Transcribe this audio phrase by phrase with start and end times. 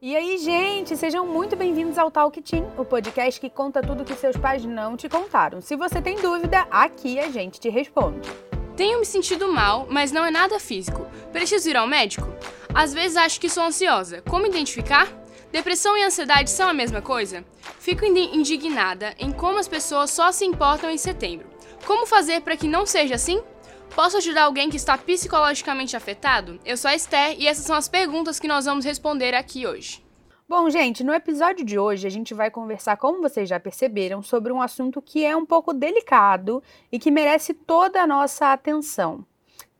[0.00, 4.14] E aí, gente, sejam muito bem-vindos ao Talk Team, o podcast que conta tudo que
[4.14, 5.62] seus pais não te contaram.
[5.62, 8.28] Se você tem dúvida, aqui a gente te responde.
[8.76, 11.06] Tenho me sentido mal, mas não é nada físico.
[11.32, 12.28] Preciso ir ao médico?
[12.74, 14.20] Às vezes acho que sou ansiosa.
[14.28, 15.08] Como identificar?
[15.50, 17.42] Depressão e ansiedade são a mesma coisa?
[17.80, 21.46] Fico indignada em como as pessoas só se importam em setembro.
[21.86, 23.42] Como fazer para que não seja assim?
[23.96, 26.60] Posso ajudar alguém que está psicologicamente afetado?
[26.66, 30.04] Eu sou a Esther e essas são as perguntas que nós vamos responder aqui hoje.
[30.46, 34.52] Bom, gente, no episódio de hoje a gente vai conversar, como vocês já perceberam, sobre
[34.52, 39.24] um assunto que é um pouco delicado e que merece toda a nossa atenção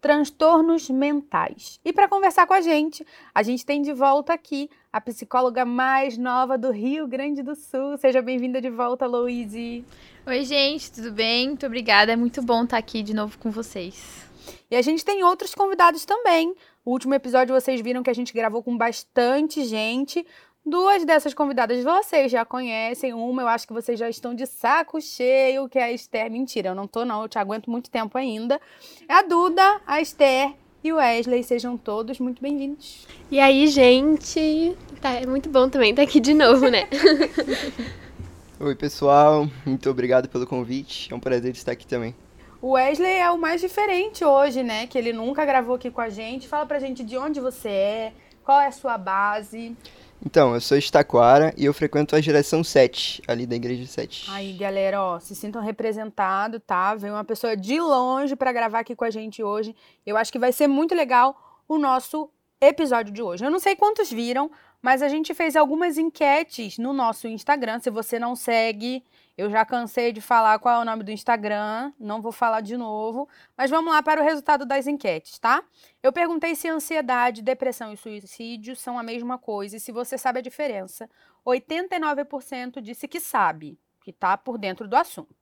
[0.07, 1.81] transtornos mentais.
[1.85, 6.17] E para conversar com a gente, a gente tem de volta aqui a psicóloga mais
[6.17, 7.99] nova do Rio Grande do Sul.
[7.99, 9.85] Seja bem-vinda de volta, Louise.
[10.25, 11.49] Oi, gente, tudo bem?
[11.49, 12.13] Muito obrigada.
[12.13, 14.25] É muito bom estar aqui de novo com vocês.
[14.71, 16.55] E a gente tem outros convidados também.
[16.85, 20.25] O último episódio vocês viram que a gente gravou com bastante gente.
[20.69, 23.15] Duas dessas convidadas vocês já conhecem.
[23.15, 26.29] Uma eu acho que vocês já estão de saco cheio, que é a Esther.
[26.29, 28.61] Mentira, eu não tô não, eu te aguento muito tempo ainda.
[29.09, 31.45] A Duda, a Esther e o Wesley.
[31.45, 33.07] Sejam todos muito bem-vindos.
[33.31, 34.77] E aí, gente?
[35.01, 36.89] Tá, é muito bom também estar aqui de novo, né?
[38.59, 39.49] Oi, pessoal.
[39.65, 41.13] Muito obrigado pelo convite.
[41.13, 42.13] É um prazer estar aqui também.
[42.61, 44.89] O Wesley é o mais diferente hoje, né?
[44.89, 46.49] Que ele nunca gravou aqui com a gente.
[46.49, 49.77] Fala pra gente de onde você é, qual é a sua base.
[50.27, 54.29] Então, eu sou Estaquara e eu frequento a geração 7, ali da igreja 7.
[54.33, 56.97] Aí, galera, ó, se sintam representados, tá?
[56.97, 59.73] Vem uma pessoa de longe para gravar aqui com a gente hoje.
[60.05, 62.29] Eu acho que vai ser muito legal o nosso
[62.61, 63.45] episódio de hoje.
[63.45, 64.51] Eu não sei quantos viram,
[64.83, 67.79] mas a gente fez algumas enquetes no nosso Instagram.
[67.79, 69.05] Se você não segue,
[69.37, 72.77] eu já cansei de falar qual é o nome do Instagram, não vou falar de
[72.77, 75.63] novo, mas vamos lá para o resultado das enquetes, tá?
[76.03, 80.39] Eu perguntei se ansiedade, depressão e suicídio são a mesma coisa e se você sabe
[80.39, 81.09] a diferença.
[81.47, 85.35] 89% disse que sabe, que tá por dentro do assunto.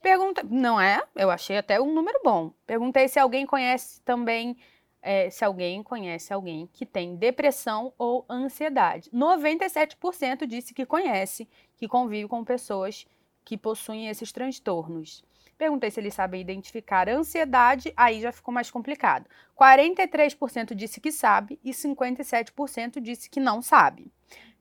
[0.00, 1.02] Pergunta, não é?
[1.16, 2.52] Eu achei até um número bom.
[2.64, 4.56] Perguntei se alguém conhece também
[5.02, 9.10] é, se alguém conhece alguém que tem depressão ou ansiedade.
[9.10, 13.06] 97% disse que conhece, que convive com pessoas
[13.48, 15.24] que possuem esses transtornos.
[15.56, 19.26] Perguntei se eles sabem identificar ansiedade, aí já ficou mais complicado.
[19.58, 24.12] 43% disse que sabe e 57% disse que não sabe.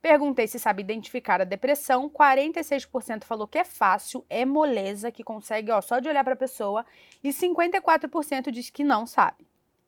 [0.02, 5.70] Perguntei se sabe identificar a depressão, 46% falou que é fácil, é moleza, que consegue
[5.70, 6.86] ó, só de olhar para a pessoa,
[7.22, 9.46] e 54% disse que não sabe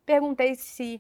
[0.09, 0.99] perguntei se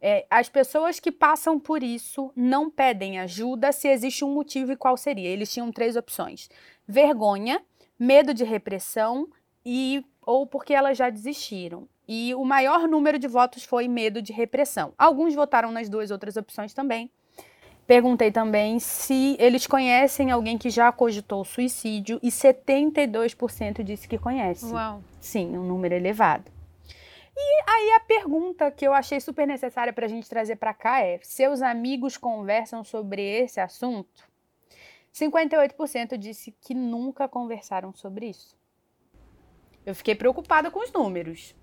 [0.00, 4.76] é, as pessoas que passam por isso não pedem ajuda, se existe um motivo e
[4.76, 5.28] qual seria.
[5.28, 6.48] Eles tinham três opções:
[6.86, 7.62] vergonha,
[7.98, 9.28] medo de repressão
[9.64, 11.88] e ou porque elas já desistiram.
[12.08, 14.92] E o maior número de votos foi medo de repressão.
[14.98, 17.10] Alguns votaram nas duas outras opções também.
[17.86, 24.66] Perguntei também se eles conhecem alguém que já cogitou suicídio e 72% disse que conhece.
[24.66, 25.02] Uau.
[25.20, 26.50] Sim, um número elevado.
[27.42, 31.00] E aí a pergunta que eu achei super necessária para a gente trazer para cá
[31.00, 34.28] é: seus amigos conversam sobre esse assunto?
[35.12, 38.56] 58% disse que nunca conversaram sobre isso.
[39.84, 41.54] Eu fiquei preocupada com os números.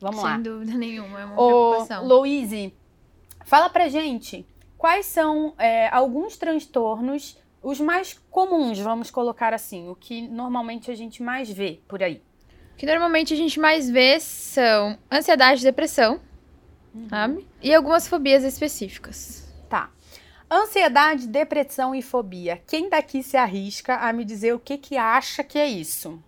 [0.00, 0.34] Vamos Sem lá.
[0.34, 2.06] Sem dúvida nenhuma, é uma Ô, preocupação.
[2.06, 2.74] Louise,
[3.44, 4.46] fala pra gente
[4.78, 10.94] quais são é, alguns transtornos, os mais comuns, vamos colocar assim, o que normalmente a
[10.94, 12.22] gente mais vê por aí
[12.78, 16.20] que normalmente a gente mais vê são ansiedade e depressão,
[16.94, 17.08] uhum.
[17.10, 17.46] sabe?
[17.60, 19.52] E algumas fobias específicas.
[19.68, 19.90] Tá.
[20.48, 22.62] Ansiedade, depressão e fobia.
[22.68, 26.22] Quem daqui se arrisca a me dizer o que que acha que é isso?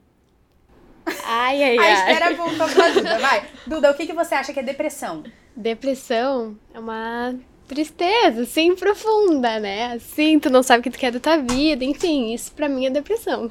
[1.25, 1.93] Ai, ai, ai.
[1.93, 3.19] A espera voltou pra Duda.
[3.19, 3.49] Vai.
[3.67, 5.23] Duda, o que, que você acha que é depressão?
[5.57, 7.35] Depressão é uma
[7.69, 9.93] tristeza, assim, profunda, né?
[9.93, 12.87] Assim, tu não sabe o que tu quer da tua vida, enfim, isso pra mim
[12.87, 13.49] é depressão.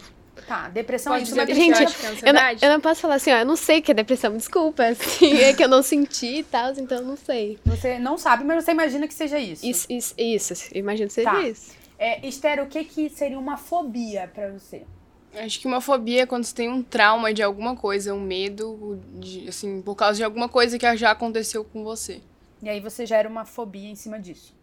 [0.50, 3.46] Tá, depressão Pode é isso, Gente, eu não, eu não posso falar assim, ó, eu
[3.46, 6.72] não sei o que é depressão, desculpa, assim, é que eu não senti e tal,
[6.72, 7.60] então eu não sei.
[7.64, 9.64] Você não sabe, mas você imagina que seja isso.
[9.64, 11.44] Isso, isso, isso imagino que seja tá.
[11.44, 11.72] isso.
[12.00, 14.88] É, Esther, o que, que seria uma fobia para você?
[15.36, 19.00] Acho que uma fobia é quando você tem um trauma de alguma coisa, um medo,
[19.20, 22.24] de, assim, por causa de alguma coisa que já aconteceu com você.
[22.64, 24.56] E aí você gera uma fobia em cima disso.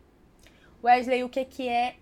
[0.82, 1.94] Wesley, o que, que é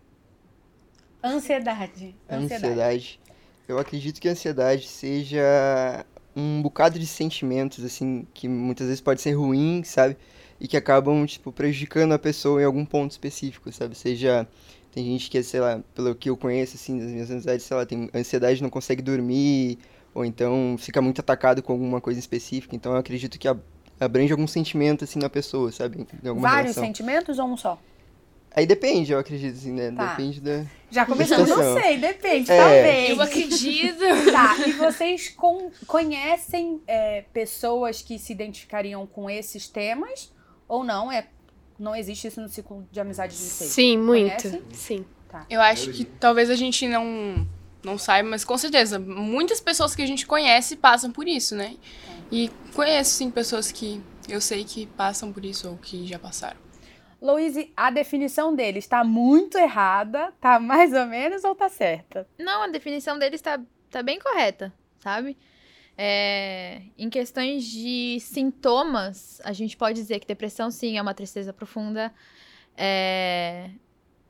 [1.22, 2.16] ansiedade?
[2.30, 2.54] Ansiedade.
[2.54, 3.20] ansiedade.
[3.68, 6.04] Eu acredito que a ansiedade seja
[6.36, 10.16] um bocado de sentimentos, assim, que muitas vezes pode ser ruim, sabe?
[10.60, 13.94] E que acabam, tipo, prejudicando a pessoa em algum ponto específico, sabe?
[13.94, 14.46] Seja.
[14.92, 17.84] Tem gente que, sei lá, pelo que eu conheço, assim, das minhas amizades, sei lá,
[17.84, 19.76] tem ansiedade, não consegue dormir,
[20.14, 22.76] ou então fica muito atacado com alguma coisa específica.
[22.76, 23.48] Então eu acredito que
[23.98, 26.06] abrange algum sentimento, assim, na pessoa, sabe?
[26.22, 26.84] Vários relação.
[26.84, 27.76] sentimentos ou um só?
[28.56, 29.90] Aí depende, eu acredito, assim, né?
[29.90, 30.10] Tá.
[30.14, 30.64] Depende da.
[30.90, 32.56] Já começamos, não sei, depende, É.
[32.58, 33.10] talvez.
[33.10, 34.04] Eu acredito.
[34.30, 40.32] Tá, e vocês con- conhecem é, pessoas que se identificariam com esses temas?
[40.68, 41.10] Ou não?
[41.10, 41.26] É,
[41.78, 43.70] não existe isso no ciclo de amizade de vocês?
[43.70, 44.42] Sim, muito.
[44.48, 44.62] Conhece?
[44.72, 45.04] Sim.
[45.50, 47.44] Eu acho que talvez a gente não,
[47.82, 51.74] não saiba, mas com certeza, muitas pessoas que a gente conhece passam por isso, né?
[52.30, 56.63] E conheço, sim, pessoas que eu sei que passam por isso ou que já passaram.
[57.24, 62.28] Louise, a definição dele está muito errada, tá mais ou menos ou tá certa?
[62.38, 63.58] Não, a definição deles tá,
[63.90, 65.34] tá bem correta, sabe?
[65.96, 71.50] É, em questões de sintomas, a gente pode dizer que depressão, sim, é uma tristeza
[71.50, 72.12] profunda.
[72.76, 73.70] É,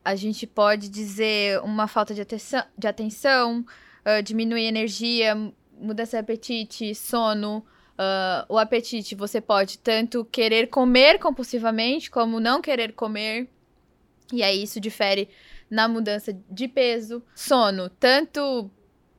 [0.05, 3.65] a gente pode dizer uma falta de atenção, de atenção
[4.05, 5.35] ah, diminuir energia,
[5.81, 7.65] mudança de apetite, sono.
[7.97, 13.49] Ah, o apetite, você pode tanto querer comer compulsivamente, como não querer comer.
[14.33, 15.29] E aí isso difere
[15.71, 17.23] na mudança de peso.
[17.35, 18.71] Sono, tanto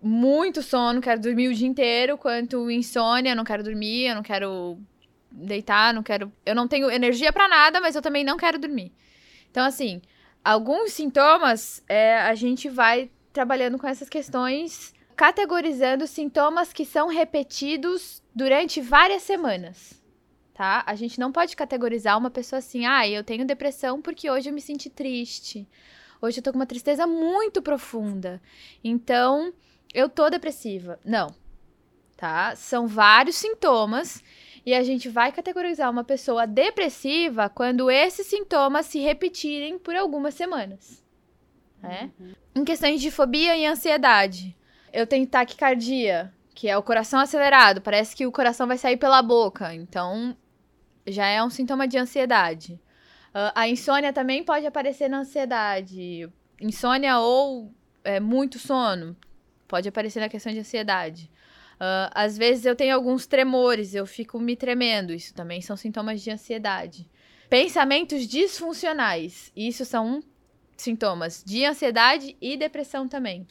[0.01, 4.77] muito sono, quero dormir o dia inteiro, quanto insônia, não quero dormir, eu não quero
[5.31, 8.93] deitar, não quero, eu não tenho energia pra nada, mas eu também não quero dormir.
[9.49, 10.01] Então assim,
[10.43, 18.21] alguns sintomas é, a gente vai trabalhando com essas questões, categorizando sintomas que são repetidos
[18.35, 20.03] durante várias semanas.
[20.53, 20.83] Tá?
[20.85, 24.53] A gente não pode categorizar uma pessoa assim, ah, eu tenho depressão porque hoje eu
[24.53, 25.67] me senti triste.
[26.21, 28.41] Hoje eu tô com uma tristeza muito profunda.
[28.83, 29.53] Então,
[29.93, 30.99] eu tô depressiva.
[31.03, 31.35] Não.
[32.15, 32.55] Tá?
[32.55, 34.23] São vários sintomas
[34.65, 40.33] e a gente vai categorizar uma pessoa depressiva quando esses sintomas se repetirem por algumas
[40.33, 41.03] semanas.
[41.81, 42.11] Né?
[42.55, 44.57] Em questões de fobia e ansiedade,
[44.91, 49.21] eu tenho taquicardia, que é o coração acelerado, parece que o coração vai sair pela
[49.21, 50.35] boca, então
[51.05, 52.79] já é um sintoma de ansiedade.
[53.33, 56.29] Ah, a insônia também pode aparecer na ansiedade.
[56.61, 57.73] Insônia ou
[58.05, 59.15] é, muito sono
[59.67, 61.29] pode aparecer na questão de ansiedade.
[61.77, 65.11] Ah, às vezes eu tenho alguns tremores, eu fico me tremendo.
[65.13, 67.09] Isso também são sintomas de ansiedade.
[67.49, 69.51] Pensamentos disfuncionais.
[69.55, 70.23] Isso são
[70.77, 73.45] sintomas de ansiedade e depressão também.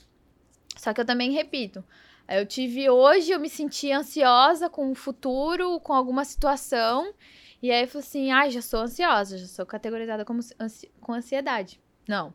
[0.74, 1.84] Só que eu também repito.
[2.28, 7.12] Eu tive hoje, eu me senti ansiosa com o futuro, com alguma situação.
[7.62, 11.12] E aí eu falei assim: ai, já sou ansiosa, já sou categorizada como ansi com
[11.12, 11.80] ansiedade.
[12.08, 12.32] Não.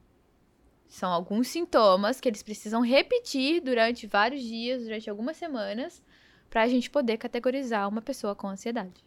[0.87, 6.01] São alguns sintomas que eles precisam repetir durante vários dias, durante algumas semanas,
[6.49, 9.03] pra gente poder categorizar uma pessoa com ansiedade.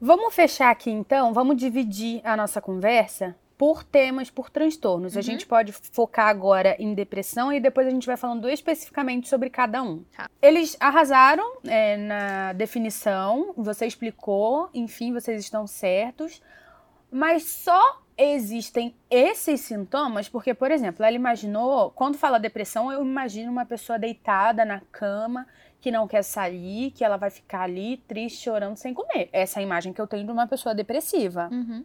[0.00, 5.14] Vamos fechar aqui então, vamos dividir a nossa conversa por temas, por transtornos.
[5.14, 5.22] A Uhum.
[5.22, 9.82] gente pode focar agora em depressão e depois a gente vai falando especificamente sobre cada
[9.82, 10.02] um.
[10.16, 10.30] Tá.
[10.40, 16.40] Eles arrasaram é, na definição, você explicou, enfim, vocês estão certos,
[17.10, 23.52] mas só existem esses sintomas porque, por exemplo, ela imaginou, quando fala depressão, eu imagino
[23.52, 25.46] uma pessoa deitada na cama
[25.82, 29.28] que não quer sair, que ela vai ficar ali triste, chorando sem comer.
[29.34, 31.50] Essa é a imagem que eu tenho de uma pessoa depressiva.
[31.52, 31.84] Uhum.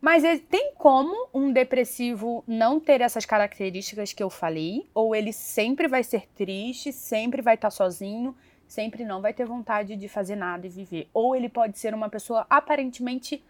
[0.00, 4.88] Mas ele- tem como um depressivo não ter essas características que eu falei?
[4.94, 8.34] Ou ele sempre vai ser triste, sempre vai estar sozinho,
[8.66, 11.10] sempre não vai ter vontade de fazer nada e viver?
[11.12, 13.44] Ou ele pode ser uma pessoa aparentemente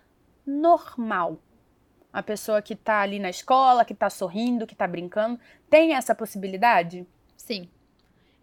[0.45, 1.39] normal?
[2.13, 5.39] A pessoa que tá ali na escola, que tá sorrindo, que tá brincando.
[5.69, 7.07] Tem essa possibilidade?
[7.37, 7.69] Sim.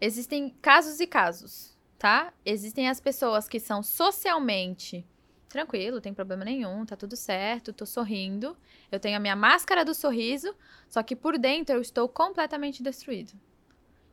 [0.00, 2.32] Existem casos e casos, tá?
[2.46, 5.04] Existem as pessoas que são socialmente
[5.48, 8.56] tranquilo, tem problema nenhum, tá tudo certo, tô sorrindo.
[8.92, 10.54] Eu tenho a minha máscara do sorriso,
[10.88, 13.32] só que por dentro eu estou completamente destruído.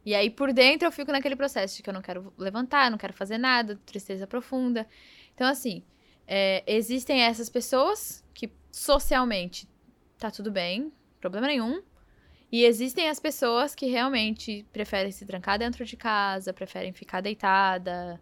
[0.05, 2.97] E aí por dentro eu fico naquele processo de que eu não quero levantar, não
[2.97, 4.87] quero fazer nada, tristeza profunda.
[5.33, 5.83] Então assim,
[6.27, 9.67] é, existem essas pessoas que socialmente
[10.17, 11.81] tá tudo bem, problema nenhum.
[12.51, 18.21] E existem as pessoas que realmente preferem se trancar dentro de casa, preferem ficar deitada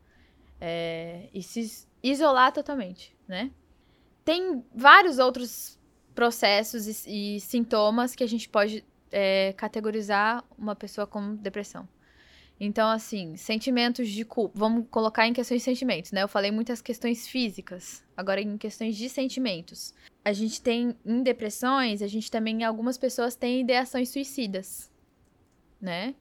[0.60, 3.50] é, e se isolar totalmente, né?
[4.26, 5.80] Tem vários outros
[6.14, 11.88] processos e, e sintomas que a gente pode é, categorizar uma pessoa com depressão.
[12.60, 14.58] Então, assim, sentimentos de culpa.
[14.58, 16.24] Vamos colocar em questões de sentimentos, né?
[16.24, 19.94] Eu falei muitas questões físicas, agora em questões de sentimentos.
[20.24, 24.92] A gente tem, em depressões, a gente também, algumas pessoas têm ideações suicidas,
[25.82, 26.16] né?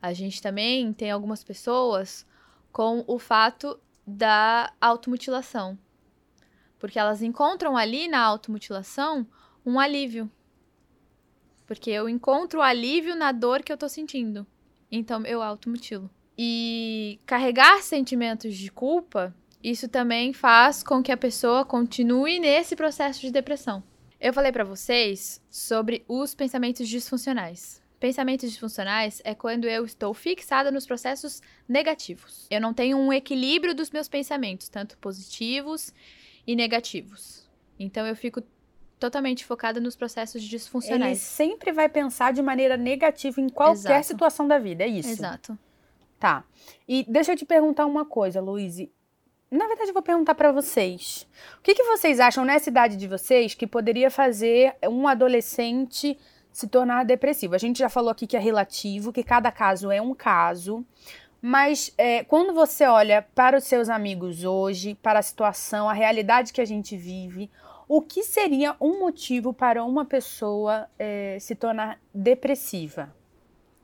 [0.00, 2.26] A gente também tem algumas pessoas
[2.72, 5.78] com o fato da automutilação.
[6.78, 9.26] Porque elas encontram ali na automutilação
[9.64, 10.30] um alívio.
[11.66, 14.46] Porque eu encontro alívio na dor que eu tô sentindo.
[14.90, 16.08] Então eu automutilo.
[16.38, 23.20] E carregar sentimentos de culpa, isso também faz com que a pessoa continue nesse processo
[23.20, 23.82] de depressão.
[24.20, 27.82] Eu falei pra vocês sobre os pensamentos disfuncionais.
[27.98, 32.46] Pensamentos disfuncionais é quando eu estou fixada nos processos negativos.
[32.50, 35.94] Eu não tenho um equilíbrio dos meus pensamentos, tanto positivos
[36.46, 37.48] e negativos.
[37.78, 38.42] Então eu fico
[38.98, 41.18] totalmente focada nos processos Ele disfuncionais.
[41.18, 44.06] sempre vai pensar de maneira negativa em qualquer Exato.
[44.06, 45.10] situação da vida, é isso?
[45.10, 45.58] Exato.
[46.18, 46.44] Tá.
[46.88, 48.78] E deixa eu te perguntar uma coisa, Luiz.
[49.50, 51.26] Na verdade, eu vou perguntar pra vocês.
[51.58, 56.18] O que, que vocês acham nessa idade de vocês que poderia fazer um adolescente
[56.56, 57.54] se tornar depressivo?
[57.54, 60.82] A gente já falou aqui que é relativo, que cada caso é um caso.
[61.42, 66.54] Mas é, quando você olha para os seus amigos hoje, para a situação, a realidade
[66.54, 67.50] que a gente vive,
[67.86, 73.14] o que seria um motivo para uma pessoa é, se tornar depressiva?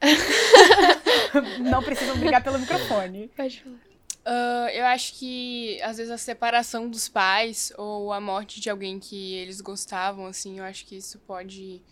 [1.61, 3.31] Não precisam brigar pelo microfone.
[3.37, 3.77] Pode falar.
[4.25, 8.99] Ah, eu acho que, às vezes, a separação dos pais ou a morte de alguém
[8.99, 11.83] que eles gostavam, assim, eu acho que isso pode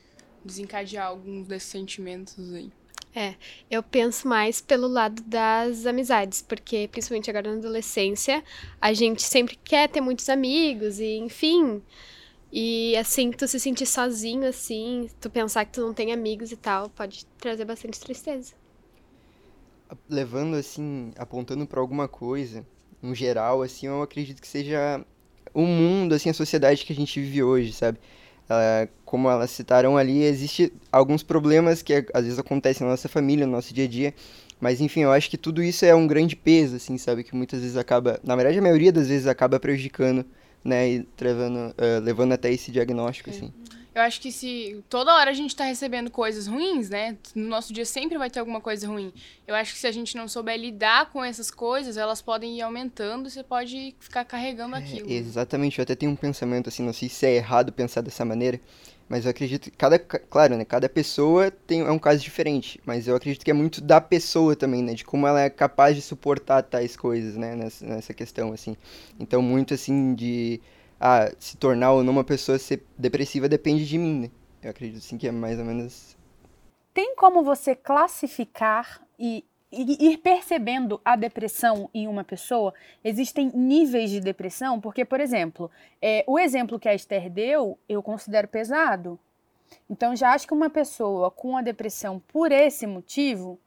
[0.44, 2.70] desencadear alguns desses sentimentos aí.
[3.70, 8.42] Eu penso mais pelo lado das amizades, porque principalmente agora na adolescência,
[8.80, 11.82] a gente sempre quer ter muitos amigos e enfim.
[12.52, 16.56] E assim, tu se sentir sozinho assim, tu pensar que tu não tem amigos e
[16.56, 18.54] tal, pode trazer bastante tristeza.
[20.08, 22.66] levando assim, apontando para alguma coisa,
[23.02, 25.04] no geral, assim, eu acredito que seja
[25.52, 27.98] o mundo, assim, a sociedade que a gente vive hoje, sabe?
[28.50, 33.46] Ela- como elas citaram ali, existe alguns problemas que às vezes acontecem na nossa família,
[33.46, 34.12] no nosso dia a dia,
[34.60, 37.22] mas enfim, eu acho que tudo isso é um grande peso, assim, sabe?
[37.24, 40.24] Que muitas vezes acaba, na verdade, a maioria das vezes acaba prejudicando,
[40.64, 40.88] né?
[40.90, 43.52] E levando, eh, levando até esse diagnóstico, assim.
[43.94, 47.16] Eu acho que se toda hora a gente tá recebendo coisas ruins, né?
[47.34, 49.12] No nosso dia sempre vai ter alguma coisa ruim.
[49.46, 52.62] Eu acho que se a gente não souber lidar com essas coisas, elas podem ir
[52.62, 55.10] aumentando e você pode ficar carregando aquilo.
[55.10, 58.24] É, exatamente, eu até tenho um pensamento assim, não sei se é errado pensar dessa
[58.24, 58.60] maneira,
[59.08, 62.80] mas eu acredito que cada, ca- claro, né, cada pessoa tem, é um caso diferente,
[62.86, 65.96] mas eu acredito que é muito da pessoa também, né, de como ela é capaz
[65.96, 68.76] de suportar tais coisas, né, nessa, nessa questão, assim.
[69.18, 70.60] Então, muito assim de,
[71.00, 74.30] ah, se tornar ou não uma pessoa ser depressiva depende de mim, né.
[74.62, 76.14] Eu acredito assim que é mais ou menos
[76.92, 79.42] Tem como você classificar e,
[79.72, 82.74] e ir percebendo a depressão em uma pessoa?
[83.02, 84.78] Existem níveis de depressão?
[84.78, 85.70] Porque, por exemplo,
[86.02, 89.18] é, o exemplo que a Esther deu, eu considero pesado.
[89.88, 93.58] Então, já acho que uma pessoa com a depressão por esse motivo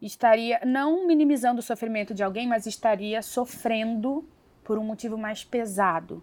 [0.00, 4.28] estaria não minimizando o sofrimento de alguém, mas estaria sofrendo
[4.64, 6.22] por um motivo mais pesado.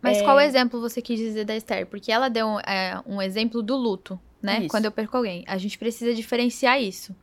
[0.00, 1.86] Mas qual exemplo você quis dizer da Esther?
[1.86, 4.60] Porque ela deu um, é, um exemplo do luto, né?
[4.60, 4.68] Isso.
[4.68, 5.44] Quando eu perco alguém.
[5.46, 7.14] A gente precisa diferenciar isso.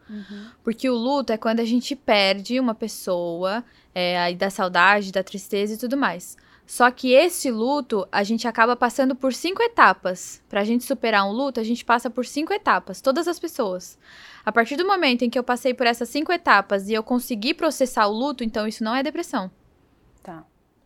[0.64, 3.64] Porque o luto é quando a gente perde uma pessoa,
[3.96, 6.38] é, aí da saudade, da tristeza e tudo mais.
[6.66, 10.42] Só que esse luto, a gente acaba passando por cinco etapas.
[10.48, 14.00] Pra gente superar um luto, a gente passa por cinco etapas, todas as pessoas.
[14.46, 17.54] A partir do momento em que eu passei por essas cinco etapas e eu consegui
[17.54, 19.52] processar o luto, então isso não é depressão,
[20.22, 20.46] Tá,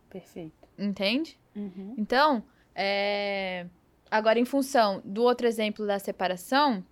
[0.10, 0.67] perfeito.
[0.78, 1.38] Entende?
[1.56, 1.96] Uhum.
[1.98, 2.44] Então,
[2.76, 3.66] é,
[4.10, 6.84] agora em função do outro exemplo da separação,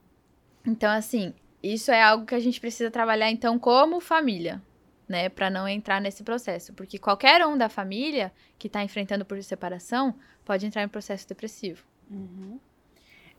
[0.66, 4.62] então assim, isso é algo que a gente precisa trabalhar então como família,
[5.08, 9.42] né, Pra não entrar nesse processo, porque qualquer um da família que tá enfrentando por
[9.44, 11.84] separação pode entrar em processo depressivo.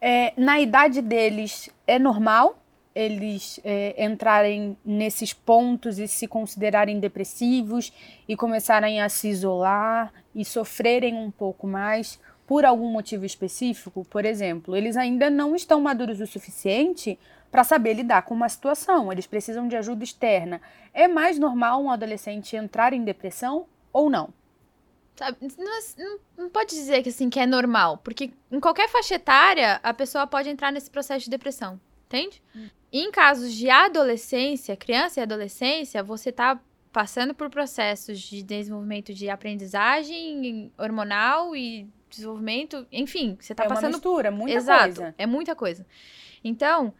[0.00, 2.62] É, na idade deles, é normal
[2.96, 7.92] eles é, entrarem nesses pontos e se considerarem depressivos
[8.26, 14.04] e começarem a se isolar e sofrerem um pouco mais por algum motivo específico?
[14.08, 17.18] Por exemplo, eles ainda não estão maduros o suficiente
[17.50, 20.60] para saber lidar com uma situação, eles precisam de ajuda externa.
[20.94, 24.30] É mais normal um adolescente entrar em depressão ou não?
[25.14, 29.80] Sabe, não, não- pode dizer que assim que é normal, porque em qualquer faixa etária
[29.82, 32.42] a pessoa pode entrar nesse processo de depressão, entende?
[32.92, 36.58] Em casos de adolescência, criança e adolescência, você tá
[36.92, 43.74] passando por processos de desenvolvimento de aprendizagem hormonal e desenvolvimento, enfim, você tá é uma
[43.74, 45.14] passando mistura, muita Exato, coisa.
[45.18, 45.86] é muita coisa.
[46.42, 46.94] Então,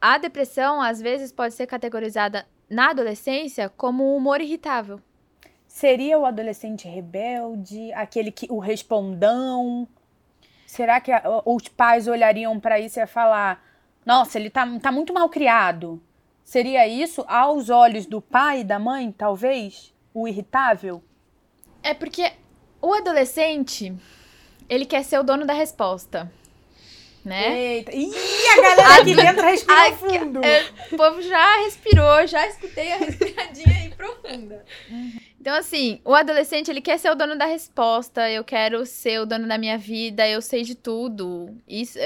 [0.00, 5.00] a depressão às vezes pode ser categorizada na adolescência como um humor irritável.
[5.66, 9.86] Seria o adolescente rebelde, aquele que o respondão?
[10.66, 13.62] Será que a- os pais olhariam para isso e ia falar:
[14.04, 16.00] "Nossa, ele tá, tá muito mal criado"?
[16.44, 21.02] Seria isso aos olhos do pai e da mãe, talvez, o irritável?
[21.82, 22.32] É porque
[22.82, 23.94] o adolescente,
[24.68, 26.30] ele quer ser o dono da resposta,
[27.24, 27.76] né?
[27.76, 27.94] Eita.
[27.94, 28.12] Ih,
[28.52, 30.40] a galera aqui dentro respirou fundo.
[30.90, 34.64] O povo já respirou, já escutei a respiradinha aí profunda.
[35.40, 39.26] Então, assim, o adolescente, ele quer ser o dono da resposta, eu quero ser o
[39.26, 41.54] dono da minha vida, eu sei de tudo.
[41.68, 41.98] Isso,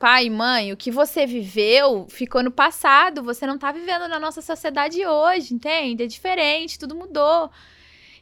[0.00, 4.40] pai, mãe, o que você viveu ficou no passado, você não tá vivendo na nossa
[4.40, 6.04] sociedade hoje, entende?
[6.04, 7.50] É diferente, tudo mudou.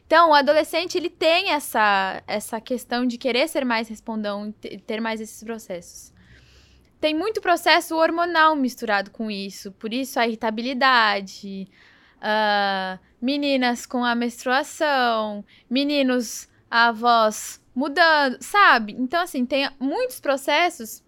[0.05, 4.53] Então, o adolescente, ele tem essa, essa questão de querer ser mais respondão,
[4.85, 6.13] ter mais esses processos.
[6.99, 11.65] Tem muito processo hormonal misturado com isso, por isso a irritabilidade,
[12.17, 18.97] uh, meninas com a menstruação, meninos, a voz mudando, sabe?
[18.99, 21.01] Então, assim, tem muitos processos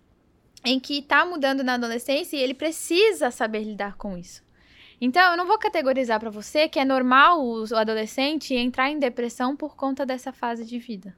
[0.64, 4.44] em que tá mudando na adolescência e ele precisa saber lidar com isso.
[5.00, 9.56] Então, eu não vou categorizar para você que é normal o adolescente entrar em depressão
[9.56, 11.16] por conta dessa fase de vida.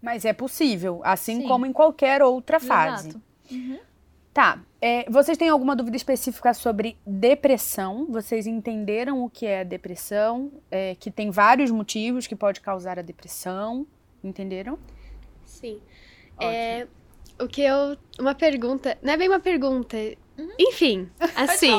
[0.00, 1.46] Mas é possível, assim Sim.
[1.46, 3.10] como em qualquer outra fase.
[3.10, 3.22] Exato.
[3.50, 3.78] Uhum.
[4.32, 4.62] Tá.
[4.80, 8.06] É, vocês têm alguma dúvida específica sobre depressão?
[8.08, 10.50] Vocês entenderam o que é depressão?
[10.70, 13.86] É, que tem vários motivos que pode causar a depressão.
[14.24, 14.78] Entenderam?
[15.44, 15.80] Sim.
[16.40, 16.88] É,
[17.42, 17.96] o que eu.
[18.18, 18.96] Uma pergunta.
[19.02, 19.96] Não é bem uma pergunta.
[20.38, 20.48] Uhum.
[20.58, 21.72] Enfim, assim,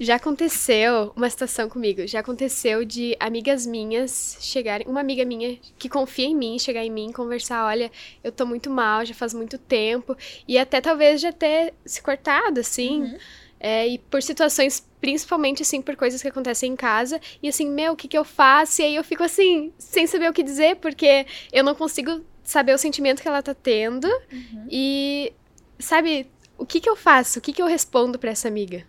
[0.00, 2.06] já aconteceu uma situação comigo.
[2.06, 6.90] Já aconteceu de amigas minhas chegarem, uma amiga minha que confia em mim, chegar em
[6.90, 7.90] mim, conversar, olha,
[8.22, 10.16] eu tô muito mal, já faz muito tempo,
[10.46, 13.02] e até talvez já ter se cortado, assim.
[13.02, 13.18] Uhum.
[13.60, 17.92] É, e por situações, principalmente assim, por coisas que acontecem em casa, e assim, meu,
[17.92, 18.80] o que que eu faço?
[18.80, 22.72] E aí eu fico assim, sem saber o que dizer, porque eu não consigo saber
[22.72, 24.06] o sentimento que ela tá tendo.
[24.32, 24.66] Uhum.
[24.70, 25.34] E,
[25.78, 27.38] sabe, o que que eu faço?
[27.38, 28.86] O que que eu respondo para essa amiga?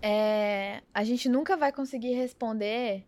[0.00, 3.04] É, a gente nunca vai conseguir responder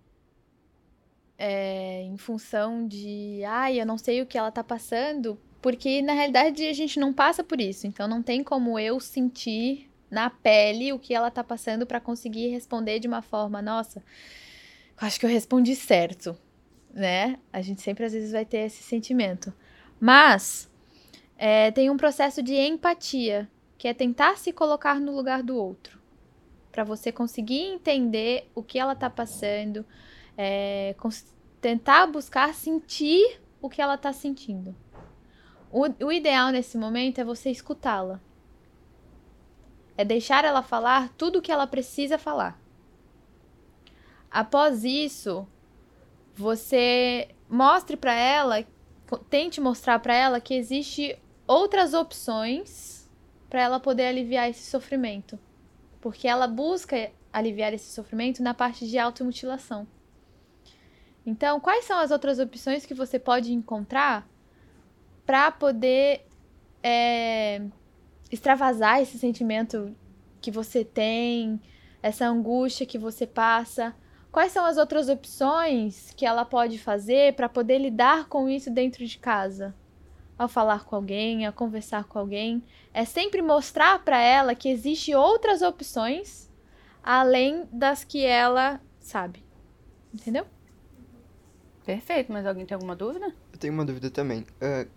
[1.39, 6.13] é, em função de, ai, eu não sei o que ela tá passando, porque na
[6.13, 7.87] realidade a gente não passa por isso.
[7.87, 12.49] Então não tem como eu sentir na pele o que ela tá passando para conseguir
[12.49, 14.03] responder de uma forma, nossa,
[14.97, 16.37] acho que eu respondi certo
[16.93, 17.39] né?
[17.53, 19.53] A gente sempre às vezes vai ter esse sentimento.
[20.01, 20.71] Mas
[21.37, 25.99] é, tem um processo de empatia, que é tentar se colocar no lugar do outro.
[26.73, 29.85] Para você conseguir entender o que ela tá passando,
[30.37, 30.95] é,
[31.61, 34.75] tentar buscar sentir o que ela tá sentindo.
[35.71, 38.21] O, o ideal nesse momento é você escutá-la.
[39.97, 42.61] É deixar ela falar tudo o que ela precisa falar.
[44.31, 45.47] Após isso,
[46.39, 48.65] você mostre para ela,
[49.29, 53.11] tente mostrar para ela que existe outras opções
[53.51, 55.37] para ela poder aliviar esse sofrimento.
[56.01, 59.85] Porque ela busca aliviar esse sofrimento na parte de automutilação.
[61.27, 64.25] Então, quais são as outras opções que você pode encontrar
[65.27, 66.25] para poder
[66.81, 67.63] é,
[68.31, 69.93] extravasar esse sentimento
[70.41, 71.61] que você tem,
[72.01, 73.93] essa angústia que você passa?
[74.31, 79.05] Quais são as outras opções que ela pode fazer para poder lidar com isso dentro
[79.07, 79.75] de casa?
[80.37, 82.63] Ao falar com alguém, ao conversar com alguém,
[82.93, 86.49] é sempre mostrar para ela que existem outras opções
[87.03, 89.43] além das que ela sabe.
[90.13, 90.47] Entendeu?
[91.85, 93.35] Perfeito, mas alguém tem alguma dúvida?
[93.51, 94.41] Eu tenho uma dúvida também.
[94.41, 94.89] Uh,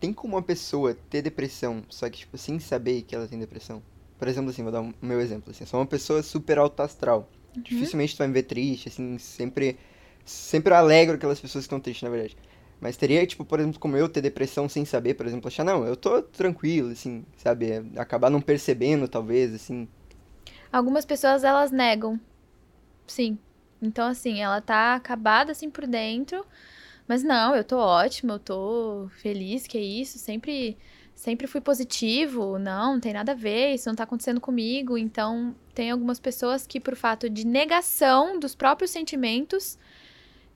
[0.00, 3.82] tem como uma pessoa ter depressão, só que, tipo, sem saber que ela tem depressão?
[4.18, 6.80] Por exemplo, assim, vou dar o um, meu exemplo, assim, sou uma pessoa super alto
[6.80, 7.28] astral.
[7.56, 7.62] Uhum.
[7.62, 9.78] Dificilmente tu vai me ver triste, assim, sempre.
[10.24, 12.36] Sempre alegro aquelas pessoas que estão tristes, na verdade.
[12.80, 15.84] Mas teria, tipo, por exemplo, como eu ter depressão sem saber, por exemplo, achar, não,
[15.84, 17.70] eu tô tranquilo, assim, sabe?
[17.70, 19.88] É, acabar não percebendo, talvez, assim.
[20.72, 22.18] Algumas pessoas, elas negam.
[23.06, 23.38] Sim.
[23.82, 26.44] Então, assim, ela tá acabada, assim, por dentro.
[27.08, 30.18] Mas não, eu tô ótima, eu tô feliz, que é isso.
[30.18, 30.78] Sempre
[31.20, 34.96] sempre fui positivo, não, não tem nada a ver, isso não tá acontecendo comigo.
[34.96, 39.78] Então, tem algumas pessoas que, por fato de negação dos próprios sentimentos,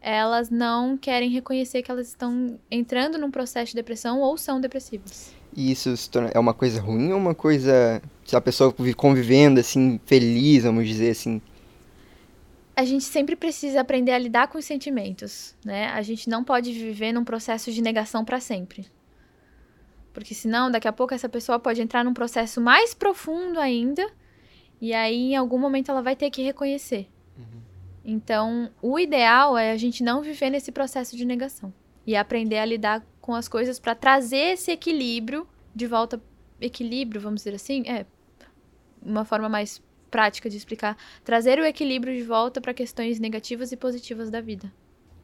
[0.00, 5.34] elas não querem reconhecer que elas estão entrando num processo de depressão ou são depressivas.
[5.54, 5.90] E isso
[6.32, 8.00] é uma coisa ruim ou uma coisa.
[8.24, 11.42] Se a pessoa convivendo, assim, feliz, vamos dizer assim?
[12.74, 15.88] A gente sempre precisa aprender a lidar com os sentimentos, né?
[15.88, 18.93] A gente não pode viver num processo de negação para sempre.
[20.14, 24.08] Porque senão, daqui a pouco, essa pessoa pode entrar num processo mais profundo ainda.
[24.80, 27.08] E aí, em algum momento, ela vai ter que reconhecer.
[27.36, 27.60] Uhum.
[28.04, 31.74] Então, o ideal é a gente não viver nesse processo de negação.
[32.06, 36.22] E aprender a lidar com as coisas para trazer esse equilíbrio de volta.
[36.60, 37.82] Equilíbrio, vamos dizer assim?
[37.88, 38.06] É.
[39.02, 40.96] Uma forma mais prática de explicar.
[41.24, 44.72] Trazer o equilíbrio de volta para questões negativas e positivas da vida.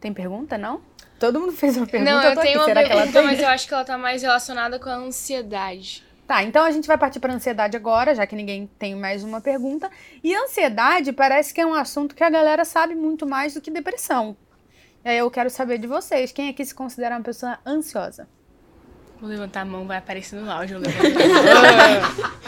[0.01, 0.81] Tem pergunta, não?
[1.19, 2.11] Todo mundo fez uma pergunta.
[2.11, 2.59] Não, eu, eu tenho aqui.
[2.59, 6.03] uma Será pergunta, mas eu acho que ela tá mais relacionada com a ansiedade.
[6.27, 9.41] Tá, então a gente vai partir para ansiedade agora, já que ninguém tem mais uma
[9.41, 9.91] pergunta.
[10.25, 13.71] E ansiedade parece que é um assunto que a galera sabe muito mais do que
[13.71, 14.37] depressão.
[15.05, 18.29] E aí eu quero saber de vocês, quem aqui se considera uma pessoa ansiosa?
[19.21, 20.77] Vou levantar a mão, vai aparecer no áudio.
[20.77, 22.41] Eu, levanto.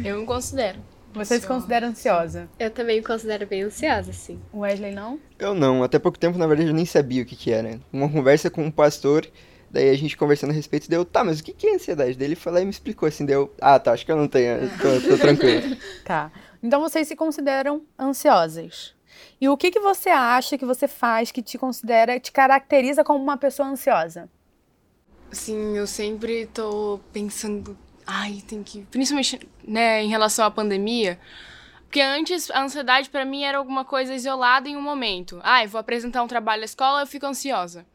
[0.04, 0.78] eu me considero.
[1.14, 2.48] Você se considera ansiosa?
[2.58, 4.40] Eu também me considero bem ansiosa, sim.
[4.54, 5.20] Wesley não?
[5.38, 7.78] Eu não, até pouco tempo, na verdade, eu nem sabia o que que era.
[7.92, 9.26] Uma conversa com um pastor,
[9.70, 12.16] daí a gente conversando a respeito, deu, tá, mas o que que é ansiedade?
[12.16, 14.28] Daí ele foi lá e me explicou assim, deu, ah, tá, acho que eu não
[14.28, 15.76] tenho, tô, tô tranquilo.
[16.04, 16.32] Tá.
[16.62, 18.94] Então vocês se consideram ansiosas.
[19.40, 23.22] E o que que você acha que você faz que te considera, te caracteriza como
[23.22, 24.28] uma pessoa ansiosa?
[25.30, 27.76] Sim, eu sempre tô pensando,
[28.14, 31.18] ai, tem que, principalmente, né, em relação à pandemia,
[31.84, 35.40] porque antes a ansiedade pra mim era alguma coisa isolada em um momento.
[35.42, 37.86] Ai, vou apresentar um trabalho na escola, eu fico ansiosa.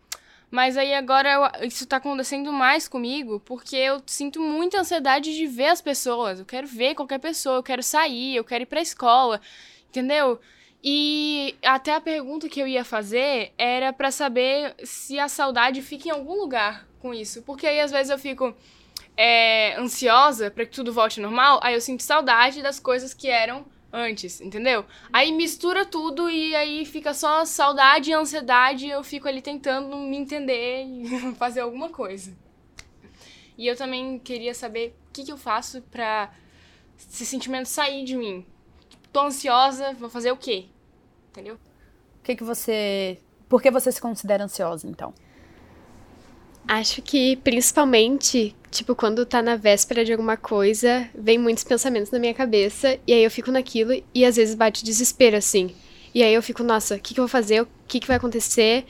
[0.49, 5.45] Mas aí agora eu- isso tá acontecendo mais comigo, porque eu sinto muita ansiedade de
[5.45, 6.39] ver as pessoas.
[6.39, 9.41] Eu quero ver qualquer pessoa, eu quero sair, eu quero ir pra escola,
[9.89, 10.39] entendeu?
[10.83, 16.07] E até a pergunta que eu ia fazer era pra saber se a saudade fica
[16.07, 17.41] em algum lugar com isso.
[17.41, 18.55] Porque aí às vezes eu fico
[19.17, 23.27] é, ansiosa pra que tudo volte ao normal, aí eu sinto saudade das coisas que
[23.27, 24.85] eram antes, entendeu?
[25.11, 30.17] Aí mistura tudo e aí fica só saudade e ansiedade eu fico ali tentando me
[30.17, 32.31] entender e fazer alguma coisa.
[33.57, 36.31] E eu também queria saber o que, que eu faço pra
[36.95, 38.45] esse sentimento sair de mim.
[39.11, 40.65] Tô ansiosa, vou fazer o quê?
[41.31, 41.55] Entendeu?
[41.55, 43.19] O que que você...
[43.49, 45.13] Por que você se considera ansiosa, então?
[46.67, 52.19] Acho que principalmente, tipo, quando tá na véspera de alguma coisa, vem muitos pensamentos na
[52.19, 55.73] minha cabeça, e aí eu fico naquilo, e às vezes bate desespero, assim.
[56.13, 57.61] E aí eu fico, nossa, o que, que eu vou fazer?
[57.61, 58.85] O que, que vai acontecer?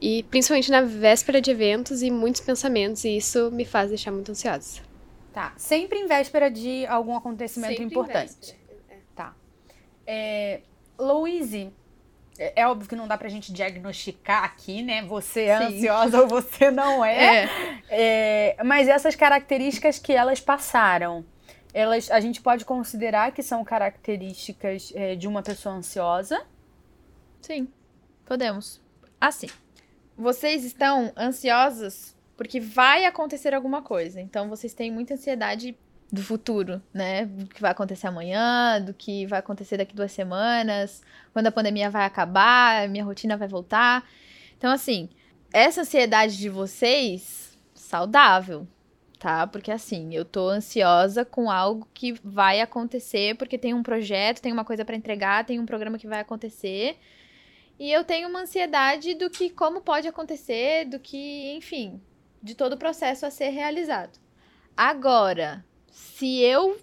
[0.00, 4.32] E principalmente na véspera de eventos e muitos pensamentos, e isso me faz deixar muito
[4.32, 4.80] ansiosa.
[5.32, 5.52] Tá.
[5.56, 8.56] Sempre em véspera de algum acontecimento importante.
[9.14, 9.36] Tá.
[10.04, 10.62] É,
[10.98, 11.70] Louise,
[12.38, 15.02] é, é óbvio que não dá pra gente diagnosticar aqui, né?
[15.02, 15.64] Você é Sim.
[15.76, 17.48] ansiosa ou você não é.
[17.90, 21.24] É, mas essas características que elas passaram,
[21.72, 26.44] elas, a gente pode considerar que são características é, de uma pessoa ansiosa.
[27.40, 27.68] Sim,
[28.24, 28.80] podemos.
[29.20, 29.48] Assim,
[30.16, 34.20] vocês estão ansiosas porque vai acontecer alguma coisa.
[34.20, 35.76] Então vocês têm muita ansiedade
[36.10, 37.26] do futuro, né?
[37.26, 41.90] Do que vai acontecer amanhã, do que vai acontecer daqui duas semanas, quando a pandemia
[41.90, 44.08] vai acabar, minha rotina vai voltar.
[44.56, 45.08] Então, assim,
[45.52, 48.66] essa ansiedade de vocês, saudável,
[49.18, 49.46] tá?
[49.46, 54.52] Porque assim, eu tô ansiosa com algo que vai acontecer, porque tem um projeto, tem
[54.52, 56.98] uma coisa pra entregar, tem um programa que vai acontecer.
[57.78, 62.00] E eu tenho uma ansiedade do que como pode acontecer, do que, enfim,
[62.42, 64.18] de todo o processo a ser realizado.
[64.76, 65.64] Agora,
[65.98, 66.78] se eu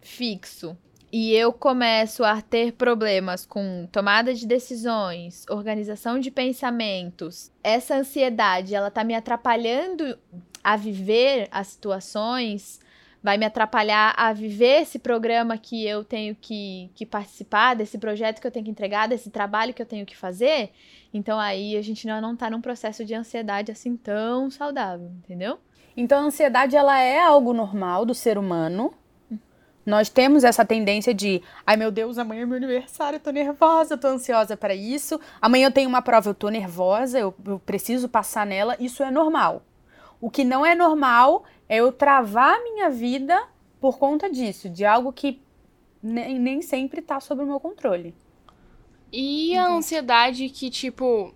[0.00, 0.76] fixo
[1.12, 8.74] e eu começo a ter problemas com tomada de decisões, organização de pensamentos, essa ansiedade,
[8.74, 10.18] ela tá me atrapalhando
[10.64, 12.80] a viver as situações,
[13.22, 18.40] vai me atrapalhar a viver esse programa que eu tenho que, que participar, desse projeto
[18.40, 20.70] que eu tenho que entregar, desse trabalho que eu tenho que fazer.
[21.14, 25.60] Então aí a gente não, não tá num processo de ansiedade assim tão saudável, entendeu?
[25.96, 28.92] Então, a ansiedade ela é algo normal do ser humano.
[29.86, 33.94] Nós temos essa tendência de, ai meu Deus, amanhã é meu aniversário, eu tô nervosa,
[33.94, 35.20] eu tô ansiosa para isso.
[35.40, 38.76] Amanhã eu tenho uma prova, eu tô nervosa, eu, eu preciso passar nela.
[38.80, 39.62] Isso é normal.
[40.20, 43.40] O que não é normal é eu travar a minha vida
[43.80, 45.40] por conta disso, de algo que
[46.02, 48.12] nem, nem sempre tá sob o meu controle.
[49.12, 51.32] E a ansiedade que, tipo,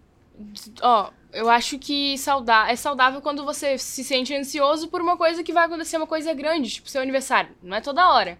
[0.82, 2.14] ó, eu acho que
[2.68, 6.32] é saudável quando você se sente ansioso por uma coisa que vai acontecer uma coisa
[6.34, 7.54] grande, tipo seu aniversário.
[7.62, 8.38] Não é toda hora.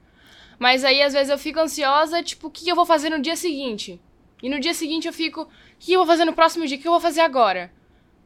[0.58, 3.36] Mas aí, às vezes, eu fico ansiosa, tipo, o que eu vou fazer no dia
[3.36, 4.00] seguinte?
[4.42, 5.48] E no dia seguinte eu fico, o
[5.78, 6.76] que eu vou fazer no próximo dia?
[6.76, 7.72] O que eu vou fazer agora?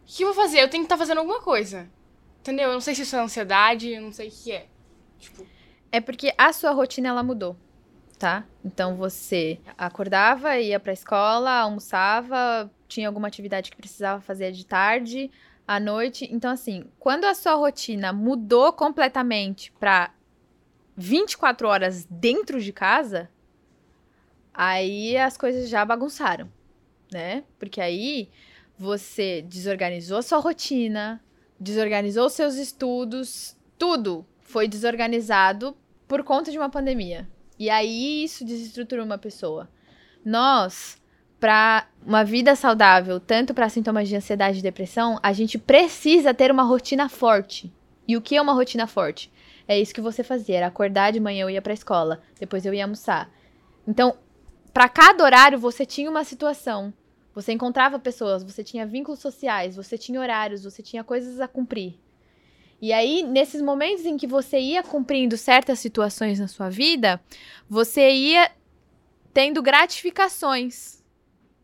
[0.02, 0.60] O que eu vou fazer?
[0.60, 1.88] Eu tenho que estar fazendo alguma coisa.
[2.40, 2.68] Entendeu?
[2.68, 4.66] Eu não sei se isso é ansiedade, eu não sei o que é.
[5.18, 5.46] Tipo,
[5.90, 7.56] É porque a sua rotina ela mudou,
[8.18, 8.44] tá?
[8.64, 15.30] Então você acordava, ia pra escola, almoçava, tinha alguma atividade que precisava fazer de tarde,
[15.66, 16.28] à noite.
[16.30, 20.12] Então assim, quando a sua rotina mudou completamente pra
[20.96, 23.28] 24 horas dentro de casa,
[24.52, 26.50] aí as coisas já bagunçaram,
[27.12, 27.44] né?
[27.58, 28.30] Porque aí
[28.78, 31.22] você desorganizou a sua rotina,
[31.58, 37.28] desorganizou seus estudos, tudo foi desorganizado por conta de uma pandemia.
[37.58, 39.68] E aí isso desestruturou uma pessoa.
[40.24, 41.00] Nós,
[41.38, 46.50] para uma vida saudável, tanto para sintomas de ansiedade e depressão, a gente precisa ter
[46.50, 47.72] uma rotina forte.
[48.06, 49.32] E o que é uma rotina forte?
[49.66, 52.74] É isso que você fazia, era acordar de manhã eu ia pra escola, depois eu
[52.74, 53.30] ia almoçar.
[53.86, 54.16] Então,
[54.72, 56.92] para cada horário você tinha uma situação.
[57.34, 61.98] Você encontrava pessoas, você tinha vínculos sociais, você tinha horários, você tinha coisas a cumprir.
[62.84, 67.18] E aí, nesses momentos em que você ia cumprindo certas situações na sua vida,
[67.66, 68.50] você ia
[69.32, 71.02] tendo gratificações.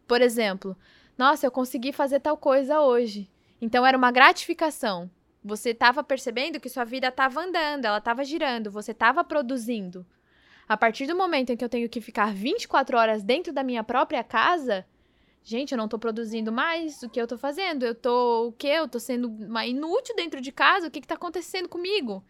[0.08, 0.74] Por exemplo,
[1.18, 3.30] nossa, eu consegui fazer tal coisa hoje.
[3.60, 5.10] Então era uma gratificação.
[5.44, 10.06] Você estava percebendo que sua vida estava andando, ela estava girando, você estava produzindo.
[10.66, 13.84] A partir do momento em que eu tenho que ficar 24 horas dentro da minha
[13.84, 14.86] própria casa,
[15.42, 17.84] gente, eu não estou produzindo mais o que eu estou fazendo.
[17.84, 18.68] Eu tô o quê?
[18.68, 20.88] Eu tô sendo uma inútil dentro de casa.
[20.88, 22.24] O que está acontecendo comigo?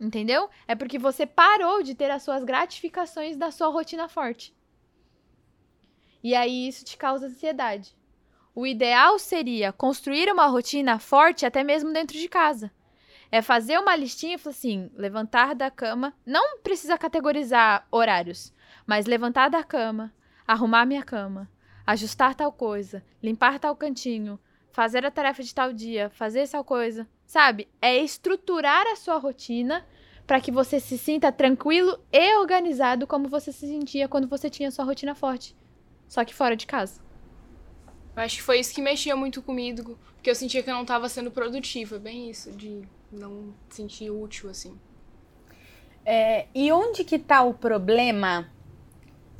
[0.00, 0.48] Entendeu?
[0.68, 4.54] É porque você parou de ter as suas gratificações da sua rotina forte.
[6.22, 7.96] E aí isso te causa ansiedade.
[8.54, 12.70] O ideal seria construir uma rotina forte até mesmo dentro de casa.
[13.30, 16.14] É fazer uma listinha e falar assim: levantar da cama.
[16.24, 18.52] Não precisa categorizar horários,
[18.86, 20.12] mas levantar da cama,
[20.46, 21.50] arrumar minha cama,
[21.86, 24.38] ajustar tal coisa, limpar tal cantinho,
[24.72, 27.06] fazer a tarefa de tal dia, fazer tal coisa.
[27.26, 27.68] Sabe?
[27.80, 29.86] É estruturar a sua rotina
[30.26, 34.70] para que você se sinta tranquilo e organizado como você se sentia quando você tinha
[34.70, 35.54] sua rotina forte,
[36.08, 37.00] só que fora de casa.
[38.16, 40.82] Eu acho que foi isso que mexia muito comigo, porque eu sentia que eu não
[40.82, 44.76] estava sendo produtiva, bem isso, de não sentir útil, assim.
[46.04, 48.50] É, e onde que tá o problema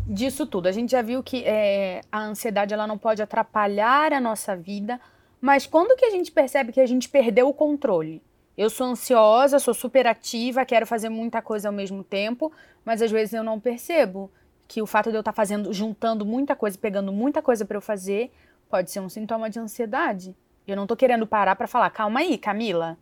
[0.06, 0.68] disso tudo?
[0.68, 5.00] A gente já viu que é, a ansiedade ela não pode atrapalhar a nossa vida,
[5.40, 8.22] mas quando que a gente percebe que a gente perdeu o controle?
[8.56, 12.50] Eu sou ansiosa, sou super ativa, quero fazer muita coisa ao mesmo tempo,
[12.84, 14.30] mas às vezes eu não percebo
[14.66, 17.82] que o fato de eu estar fazendo, juntando muita coisa, pegando muita coisa para eu
[17.82, 18.32] fazer,
[18.68, 20.34] pode ser um sintoma de ansiedade.
[20.66, 22.98] Eu não tô querendo parar para falar, calma aí, Camila.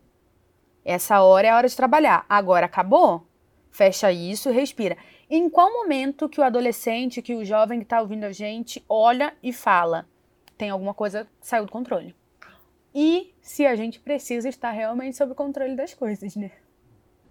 [0.85, 2.27] Essa hora é a hora de trabalhar.
[2.29, 3.27] Agora acabou?
[3.71, 4.99] Fecha isso e respira.
[5.29, 9.35] Em qual momento que o adolescente, que o jovem que está ouvindo a gente, olha
[9.43, 10.07] e fala:
[10.57, 12.15] tem alguma coisa que saiu do controle?
[12.95, 16.53] E se a gente precisa estar realmente sob o controle das coisas, né?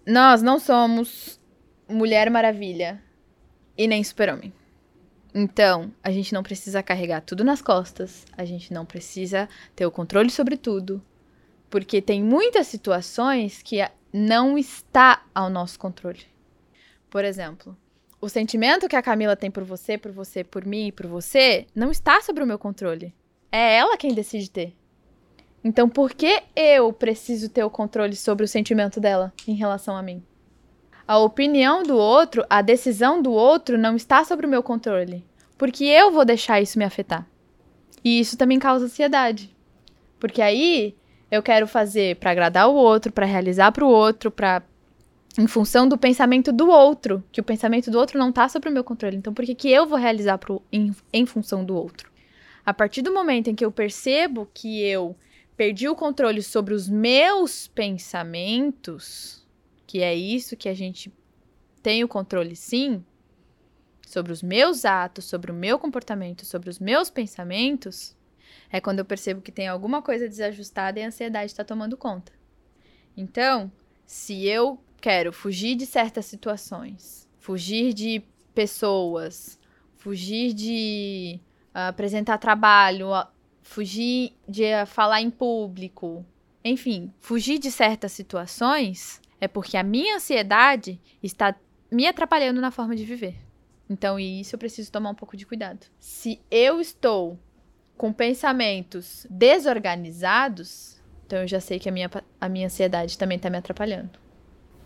[0.06, 1.40] Nós não somos
[1.88, 3.02] Mulher Maravilha
[3.78, 4.54] e nem Super-Homem.
[5.34, 9.92] Então, a gente não precisa carregar tudo nas costas, a gente não precisa ter o
[9.92, 11.02] controle sobre tudo,
[11.70, 13.78] porque tem muitas situações que
[14.12, 16.26] não está ao nosso controle.
[17.10, 17.76] Por exemplo,
[18.24, 21.68] o sentimento que a Camila tem por você, por você, por mim e por você,
[21.76, 23.14] não está sobre o meu controle.
[23.52, 24.74] É ela quem decide ter.
[25.62, 30.02] Então, por que eu preciso ter o controle sobre o sentimento dela em relação a
[30.02, 30.24] mim?
[31.06, 35.26] A opinião do outro, a decisão do outro não está sobre o meu controle.
[35.58, 37.28] Porque eu vou deixar isso me afetar.
[38.06, 39.54] E isso também causa ansiedade.
[40.18, 40.96] Porque aí
[41.30, 44.64] eu quero fazer para agradar o outro, para realizar para o outro, para
[45.38, 48.72] em função do pensamento do outro, que o pensamento do outro não está sob o
[48.72, 49.18] meu controle.
[49.18, 52.12] Então, por que, que eu vou realizar pro, em, em função do outro?
[52.66, 55.16] A partir do momento em que eu percebo que eu
[55.58, 59.46] perdi o controle sobre os meus pensamentos,
[59.88, 61.12] que é isso que a gente
[61.82, 63.04] tem o controle sim,
[64.08, 68.16] sobre os meus atos, sobre o meu comportamento, sobre os meus pensamentos,
[68.72, 72.32] é quando eu percebo que tem alguma coisa desajustada e a ansiedade está tomando conta.
[73.18, 73.72] Então,
[74.06, 78.24] se eu quero fugir de certas situações, fugir de
[78.56, 79.60] pessoas,
[79.98, 81.42] fugir de
[81.76, 83.28] uh, apresentar trabalho, uh,
[83.62, 86.26] fugir de uh, falar em público,
[86.64, 91.54] enfim, fugir de certas situações, é porque a minha ansiedade está
[91.92, 93.36] me atrapalhando na forma de viver.
[93.90, 95.86] Então, isso eu preciso tomar um pouco de cuidado.
[96.00, 97.38] Se eu estou
[97.98, 103.50] com pensamentos desorganizados, então eu já sei que a minha, a minha ansiedade também está
[103.50, 104.23] me atrapalhando.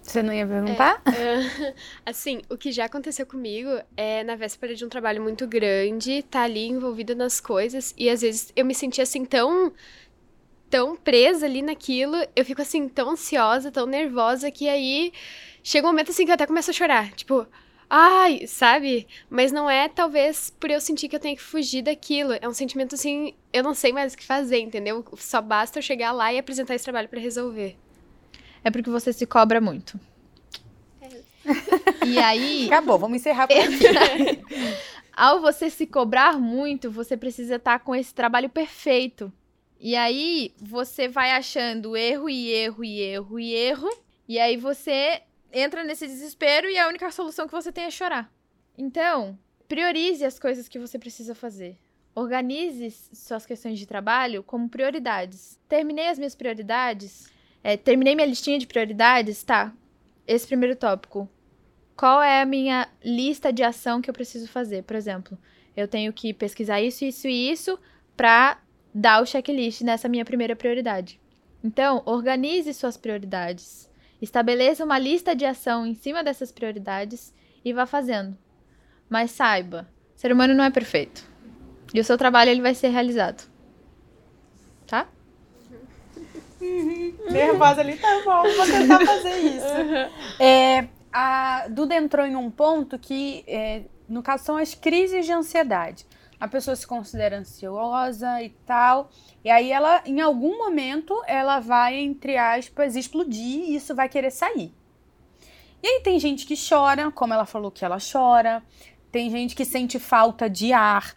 [0.08, 1.02] Você não ia perguntar?
[1.06, 6.24] É, assim, o que já aconteceu comigo é na véspera de um trabalho muito grande,
[6.24, 9.74] tá ali envolvida nas coisas, e às vezes eu me sentia assim tão
[10.70, 15.12] tão presa ali naquilo, eu fico assim tão ansiosa, tão nervosa que aí
[15.62, 17.46] chega um momento assim que eu até começo a chorar, tipo,
[17.90, 19.08] ai, sabe?
[19.30, 22.54] Mas não é talvez por eu sentir que eu tenho que fugir daquilo, é um
[22.54, 25.04] sentimento assim, eu não sei mais o que fazer, entendeu?
[25.18, 27.78] Só basta eu chegar lá e apresentar esse trabalho para resolver.
[28.68, 29.98] É porque você se cobra muito.
[31.02, 32.06] É.
[32.06, 32.66] E aí.
[32.66, 34.44] Acabou, vamos encerrar por aqui.
[35.16, 39.32] Ao você se cobrar muito, você precisa estar com esse trabalho perfeito.
[39.80, 43.90] E aí você vai achando erro e erro e erro e erro.
[44.28, 48.30] E aí você entra nesse desespero e a única solução que você tem é chorar.
[48.78, 51.78] Então, priorize as coisas que você precisa fazer.
[52.14, 55.58] Organize suas questões de trabalho como prioridades.
[55.70, 57.32] Terminei as minhas prioridades?
[57.68, 59.44] É, terminei minha listinha de prioridades?
[59.44, 59.74] Tá.
[60.26, 61.30] esse primeiro tópico.
[61.98, 64.84] Qual é a minha lista de ação que eu preciso fazer?
[64.84, 65.38] Por exemplo,
[65.76, 67.78] eu tenho que pesquisar isso, isso e isso
[68.16, 68.58] para
[68.96, 71.20] dar o checklist nessa minha primeira prioridade.
[71.62, 73.92] Então, organize suas prioridades.
[74.22, 77.34] Estabeleça uma lista de ação em cima dessas prioridades
[77.66, 78.38] e vá fazendo.
[79.10, 81.30] Mas saiba, ser humano não é perfeito.
[81.94, 83.46] E o seu trabalho ele vai ser realizado.
[84.86, 85.10] Tá?
[87.30, 90.42] Nervosa ali, tá bom, vou tentar fazer isso.
[90.42, 95.32] É, a Duda entrou em um ponto que, é, no caso, são as crises de
[95.32, 96.06] ansiedade.
[96.40, 99.10] A pessoa se considera ansiosa e tal,
[99.44, 104.30] e aí ela, em algum momento, ela vai, entre aspas, explodir e isso vai querer
[104.32, 104.72] sair.
[105.82, 108.62] E aí tem gente que chora, como ela falou que ela chora,
[109.12, 111.14] tem gente que sente falta de ar,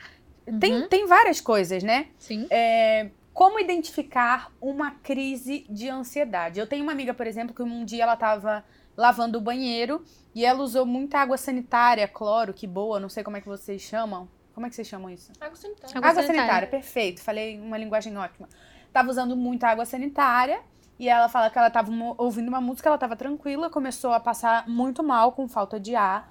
[0.58, 0.88] tem, Uhum.
[0.88, 2.06] tem várias coisas, né?
[2.18, 2.46] Sim.
[2.50, 6.60] É, como identificar uma crise de ansiedade?
[6.60, 8.62] Eu tenho uma amiga, por exemplo, que um dia ela estava
[8.94, 13.38] lavando o banheiro e ela usou muita água sanitária, cloro, que boa, não sei como
[13.38, 14.28] é que vocês chamam.
[14.52, 15.32] Como é que vocês chamam isso?
[15.40, 15.96] Água sanitária.
[15.96, 16.36] Água Água, sanitária.
[16.42, 16.68] sanitária.
[16.68, 17.22] perfeito.
[17.22, 18.46] Falei uma linguagem ótima.
[18.92, 20.60] Tava usando muita água sanitária
[20.98, 24.20] e ela fala que ela tava mo- ouvindo uma música, ela tava tranquila, começou a
[24.20, 26.30] passar muito mal com falta de ar.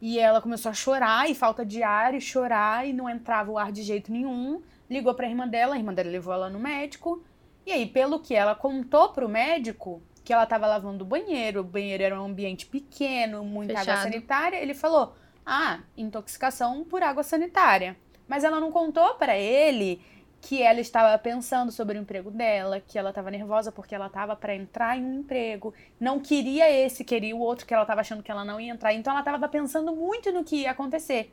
[0.00, 3.58] E ela começou a chorar e falta de ar e chorar e não entrava o
[3.58, 4.62] ar de jeito nenhum.
[4.88, 7.22] Ligou pra irmã dela, a irmã dela levou ela no médico.
[7.64, 11.64] E aí, pelo que ela contou pro médico, que ela tava lavando o banheiro, o
[11.64, 14.02] banheiro era um ambiente pequeno, muita água Fechado.
[14.02, 17.96] sanitária, ele falou: "Ah, intoxicação por água sanitária".
[18.28, 20.00] Mas ela não contou pra ele
[20.40, 24.36] que ela estava pensando sobre o emprego dela, que ela estava nervosa porque ela estava
[24.36, 28.22] para entrar em um emprego, não queria esse, queria o outro que ela estava achando
[28.22, 31.32] que ela não ia entrar, então ela estava pensando muito no que ia acontecer.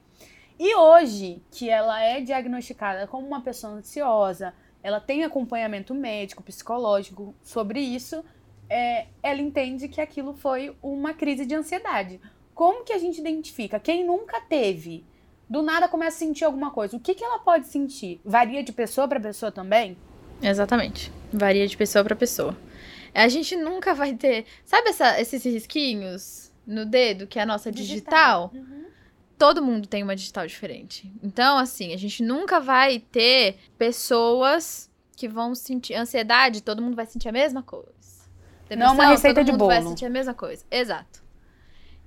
[0.66, 7.36] E hoje, que ela é diagnosticada como uma pessoa ansiosa, ela tem acompanhamento médico, psicológico
[7.44, 8.24] sobre isso,
[8.70, 12.22] é, ela entende que aquilo foi uma crise de ansiedade.
[12.56, 13.78] Como que a gente identifica?
[13.78, 15.04] Quem nunca teve,
[15.50, 16.96] do nada começa a sentir alguma coisa.
[16.96, 18.22] O que, que ela pode sentir?
[18.24, 19.98] Varia de pessoa para pessoa também?
[20.42, 21.12] Exatamente.
[21.34, 22.56] Varia de pessoa para pessoa.
[23.14, 24.46] A gente nunca vai ter.
[24.64, 28.50] Sabe essa- esses risquinhos no dedo, que é a nossa digital?
[28.54, 28.84] Uhum.
[29.44, 31.12] Todo mundo tem uma digital diferente.
[31.22, 37.06] Então, assim, a gente nunca vai ter pessoas que vão sentir ansiedade, todo mundo vai
[37.06, 37.92] sentir a mesma coisa.
[38.70, 39.90] Não é uma receita todo de mundo vai bolo.
[39.90, 40.64] sentir a mesma coisa.
[40.72, 41.22] Exato.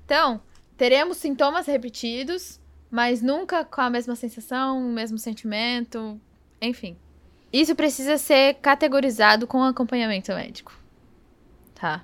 [0.02, 0.40] Então,
[0.78, 2.58] teremos sintomas repetidos,
[2.90, 6.18] mas nunca com a mesma sensação, o mesmo sentimento,
[6.58, 6.96] enfim.
[7.52, 10.72] Isso precisa ser categorizado com acompanhamento médico.
[11.74, 12.02] Tá?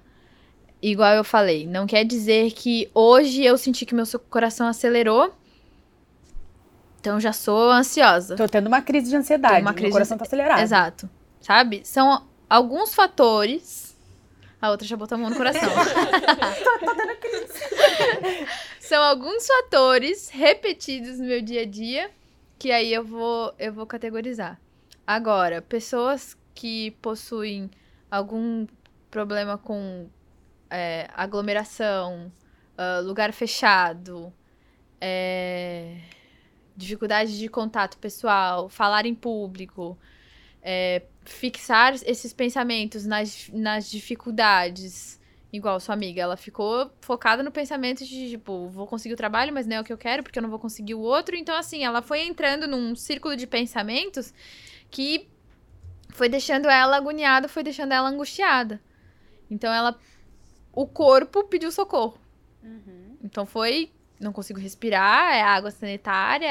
[0.82, 5.32] Igual eu falei, não quer dizer que hoje eu senti que meu coração acelerou,
[7.00, 8.34] então já sou ansiosa.
[8.36, 9.56] Tô tendo uma crise de ansiedade.
[9.56, 10.60] Tô uma crise Meu coração de- tá acelerado.
[10.60, 11.08] Exato.
[11.40, 11.82] Sabe?
[11.84, 13.96] São alguns fatores.
[14.60, 15.62] A outra já botou a mão no coração.
[18.80, 22.10] São alguns fatores repetidos no meu dia a dia
[22.58, 24.60] que aí eu vou, eu vou categorizar.
[25.04, 27.68] Agora, pessoas que possuem
[28.10, 28.66] algum
[29.10, 30.06] problema com
[30.72, 32.32] é, aglomeração,
[32.76, 34.32] ah, lugar fechado,
[35.00, 35.98] é,
[36.76, 39.98] dificuldade de contato pessoal, falar em público,
[40.62, 45.20] é, fixar esses pensamentos nas, nas dificuldades.
[45.52, 49.66] Igual sua amiga, ela ficou focada no pensamento de, tipo, vou conseguir o trabalho, mas
[49.66, 51.36] não é o que eu quero, porque eu não vou conseguir o outro.
[51.36, 54.32] Então, assim, ela foi entrando num círculo de pensamentos
[54.90, 55.28] que
[56.08, 58.80] foi deixando ela agoniada, foi deixando ela angustiada.
[59.50, 59.98] Então, ela.
[60.72, 62.18] O corpo pediu socorro.
[62.62, 63.16] Uhum.
[63.22, 66.50] Então foi, não consigo respirar, é água sanitária,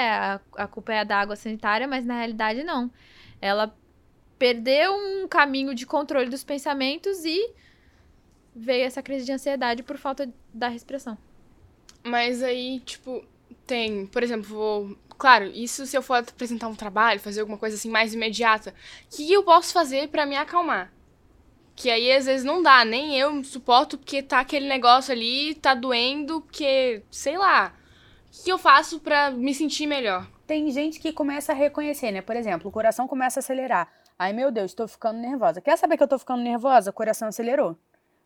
[0.56, 2.92] a, a culpa é da água sanitária, mas na realidade não.
[3.42, 3.76] Ela
[4.38, 7.54] perdeu um caminho de controle dos pensamentos e
[8.56, 11.18] veio essa crise de ansiedade por falta da respiração.
[12.04, 13.24] Mas aí, tipo,
[13.66, 14.98] tem, por exemplo, vou.
[15.18, 18.74] Claro, isso se eu for apresentar um trabalho, fazer alguma coisa assim mais imediata.
[19.06, 20.92] O que eu posso fazer pra me acalmar?
[21.76, 25.74] Que aí às vezes não dá, nem eu suporto porque tá aquele negócio ali, tá
[25.74, 27.74] doendo, porque, sei lá.
[28.28, 30.28] O que eu faço pra me sentir melhor?
[30.46, 32.22] Tem gente que começa a reconhecer, né?
[32.22, 33.90] Por exemplo, o coração começa a acelerar.
[34.18, 35.62] Ai, meu Deus, tô ficando nervosa.
[35.62, 36.92] Quer saber que eu tô ficando nervosa?
[36.92, 37.78] O coração acelerou.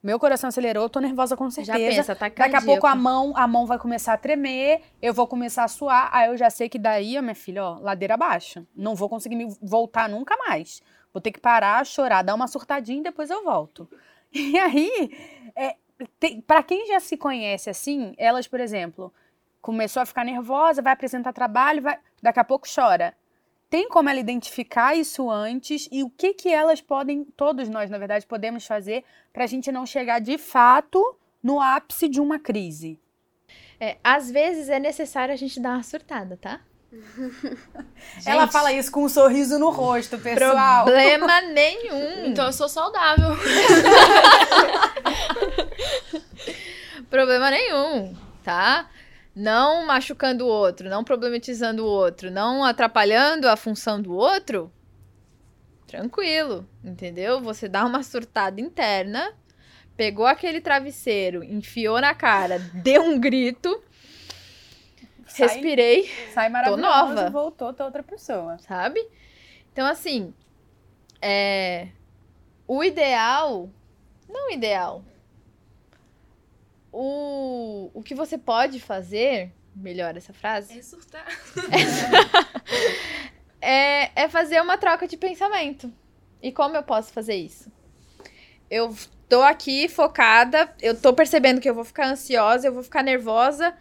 [0.06, 1.80] Meu coração acelerou, eu tô nervosa com certeza.
[1.80, 5.12] Já pensa, tá Daqui a pouco a mão, a mão vai começar a tremer, eu
[5.12, 8.14] vou começar a suar, aí eu já sei que daí, ó, minha filha, ó, ladeira
[8.14, 8.68] abaixo.
[8.76, 10.80] Não vou conseguir me voltar nunca mais.
[11.16, 13.90] Vou ter que parar, chorar, dar uma surtadinha e depois eu volto.
[14.38, 15.18] E aí,
[15.56, 15.78] é,
[16.46, 19.14] para quem já se conhece assim, elas, por exemplo,
[19.62, 23.16] começou a ficar nervosa, vai apresentar trabalho, vai, daqui a pouco chora.
[23.70, 27.98] Tem como ela identificar isso antes e o que que elas podem, todos nós, na
[27.98, 33.00] verdade, podemos fazer para a gente não chegar de fato no ápice de uma crise?
[33.80, 36.60] É, às vezes é necessário a gente dar uma surtada, tá?
[38.26, 40.86] Ela Gente, fala isso com um sorriso no rosto, pessoal.
[40.86, 42.26] Problema nenhum.
[42.28, 43.30] Então eu sou saudável.
[47.10, 48.90] Problema nenhum, tá?
[49.36, 54.72] Não machucando o outro, não problematizando o outro, não atrapalhando a função do outro.
[55.88, 57.42] Tranquilo, entendeu?
[57.42, 59.34] Você dá uma surtada interna,
[59.96, 63.82] pegou aquele travesseiro, enfiou na cara, deu um grito,
[65.36, 67.28] Sai- respirei, Sai maravilhoso nova.
[67.28, 68.58] e voltou tá outra pessoa.
[68.60, 69.00] sabe?
[69.72, 70.34] Então, assim,
[71.22, 71.90] é...
[72.68, 73.70] o ideal,
[74.30, 75.04] não o ideal,
[76.92, 81.26] o, o que você pode fazer, melhor essa frase, É surtar.
[83.60, 85.92] é, é fazer uma troca de pensamento.
[86.42, 87.72] E como eu posso fazer isso?
[88.70, 88.96] Eu
[89.28, 93.76] tô aqui focada, eu tô percebendo que eu vou ficar ansiosa, eu vou ficar nervosa.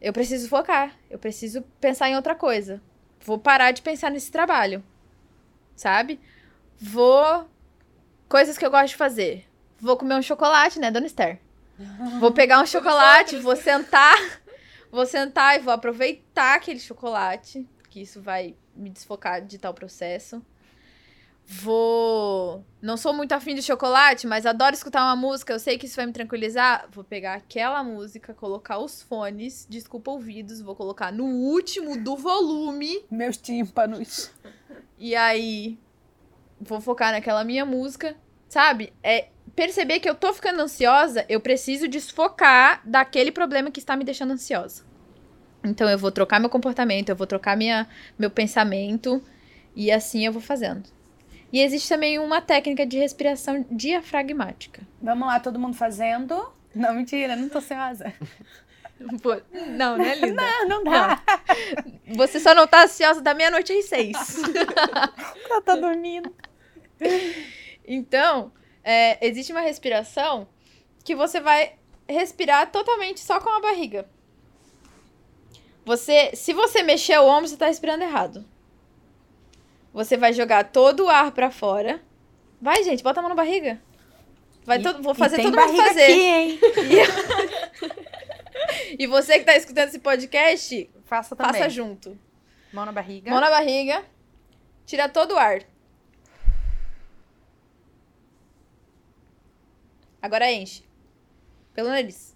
[0.00, 2.80] Eu preciso focar, eu preciso pensar em outra coisa.
[3.20, 4.82] Vou parar de pensar nesse trabalho.
[5.76, 6.18] Sabe?
[6.78, 7.46] Vou.
[8.28, 9.46] Coisas que eu gosto de fazer.
[9.78, 11.40] Vou comer um chocolate, né, dona Esther?
[12.18, 14.16] Vou pegar um chocolate, vou sentar.
[14.90, 20.44] Vou sentar e vou aproveitar aquele chocolate, que isso vai me desfocar de tal processo.
[21.52, 22.64] Vou.
[22.80, 25.96] Não sou muito afim de chocolate, mas adoro escutar uma música, eu sei que isso
[25.96, 26.86] vai me tranquilizar.
[26.92, 33.04] Vou pegar aquela música, colocar os fones, desculpa ouvidos, vou colocar no último do volume.
[33.10, 34.30] Meus tímpanos.
[34.96, 35.76] E aí,
[36.60, 38.14] vou focar naquela minha música,
[38.48, 38.92] sabe?
[39.02, 39.26] É
[39.56, 44.34] perceber que eu tô ficando ansiosa, eu preciso desfocar daquele problema que está me deixando
[44.34, 44.84] ansiosa.
[45.64, 49.20] Então eu vou trocar meu comportamento, eu vou trocar minha, meu pensamento
[49.74, 50.99] e assim eu vou fazendo.
[51.52, 54.82] E existe também uma técnica de respiração diafragmática.
[55.02, 56.52] Vamos lá, todo mundo fazendo.
[56.74, 58.12] Não, mentira, não tô ansiosa.
[59.78, 60.42] Não, né, linda?
[60.42, 61.22] Não, não dá.
[62.06, 64.14] Você só não tá ansiosa da meia-noite às seis.
[65.48, 66.30] Eu tô dormindo.
[67.86, 68.52] Então,
[68.84, 70.46] é, existe uma respiração
[71.02, 71.76] que você vai
[72.06, 74.06] respirar totalmente só com a barriga.
[75.84, 78.44] Você, se você mexer o ombro, você tá respirando errado.
[79.92, 82.00] Você vai jogar todo o ar pra fora.
[82.60, 83.80] Vai, gente, bota a mão na barriga.
[84.64, 86.02] Vai E- todo, vou E fazer tem todo mundo barriga fazer.
[86.04, 86.60] aqui, hein?
[88.98, 91.54] E você que tá escutando esse podcast, Faça também.
[91.54, 92.16] faça junto.
[92.72, 93.30] Mão na barriga.
[93.30, 94.04] Mão na barriga.
[94.86, 95.62] Tira todo o ar.
[100.20, 100.84] Agora enche.
[101.74, 102.29] Pelo nariz.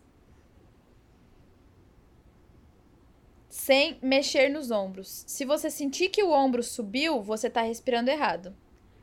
[3.65, 5.25] Sem mexer nos ombros.
[5.27, 8.55] Se você sentir que o ombro subiu, você tá respirando errado.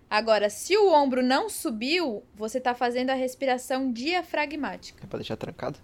[0.08, 5.04] Agora, se o ombro não subiu, você tá fazendo a respiração diafragmática.
[5.04, 5.80] É pra deixar trancado?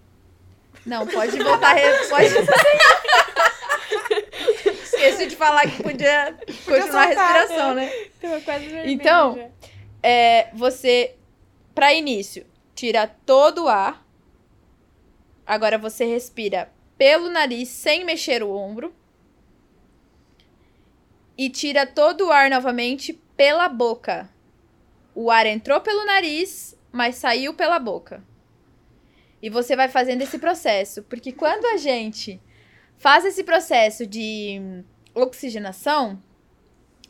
[0.85, 1.73] Não, pode voltar.
[1.73, 2.07] Re...
[2.07, 2.27] Pode...
[4.83, 7.91] Esqueci de falar que podia continuar a respiração, né?
[8.85, 9.51] Então.
[10.03, 11.15] É, você,
[11.73, 14.05] para início, tira todo o ar.
[15.47, 18.93] Agora você respira pelo nariz sem mexer o ombro.
[21.37, 24.29] E tira todo o ar novamente pela boca.
[25.13, 28.23] O ar entrou pelo nariz, mas saiu pela boca.
[29.41, 32.41] E você vai fazendo esse processo, porque quando a gente
[32.97, 34.83] faz esse processo de
[35.13, 36.21] oxigenação,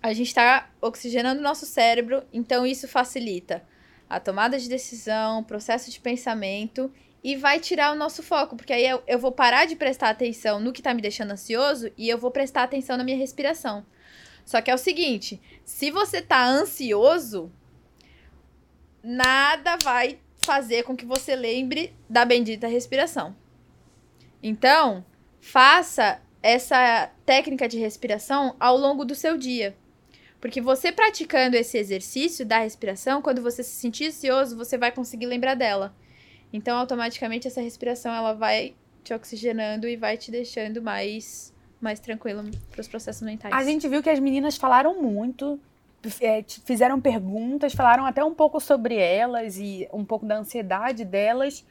[0.02, 3.64] a gente está oxigenando o nosso cérebro, então isso facilita
[4.10, 6.92] a tomada de decisão, o processo de pensamento
[7.24, 10.60] e vai tirar o nosso foco, porque aí eu, eu vou parar de prestar atenção
[10.60, 13.86] no que tá me deixando ansioso e eu vou prestar atenção na minha respiração.
[14.46, 17.52] Só que é o seguinte, se você tá ansioso,
[19.04, 23.36] nada vai fazer com que você lembre da bendita respiração.
[24.42, 25.04] Então,
[25.42, 29.76] faça essa técnica de respiração ao longo do seu dia.
[30.40, 35.26] Porque você praticando esse exercício da respiração, quando você se sentir ansioso, você vai conseguir
[35.26, 35.94] lembrar dela.
[36.58, 42.44] Então, automaticamente, essa respiração ela vai te oxigenando e vai te deixando mais, mais tranquilo
[42.72, 43.54] para os processos mentais.
[43.54, 45.60] A gente viu que as meninas falaram muito,
[46.20, 51.64] é, fizeram perguntas, falaram até um pouco sobre elas e um pouco da ansiedade delas.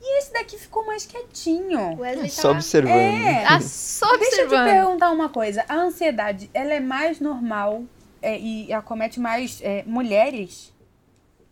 [0.00, 1.98] E esse daqui ficou mais quietinho.
[1.98, 2.94] Wesley Só observando.
[2.94, 3.44] É.
[3.46, 4.70] Ah, só Deixa eu te observando.
[4.70, 5.66] perguntar uma coisa.
[5.68, 7.84] A ansiedade, ela é mais normal
[8.22, 10.73] é, e acomete mais é, mulheres?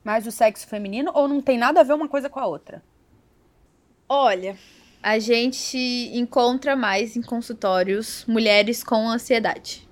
[0.04, 1.10] Mais o sexo feminino?
[1.14, 2.82] Ou não tem nada a ver uma coisa com a outra?
[4.08, 4.56] Olha,
[5.02, 5.78] a gente
[6.12, 9.88] encontra mais em consultórios mulheres com ansiedade.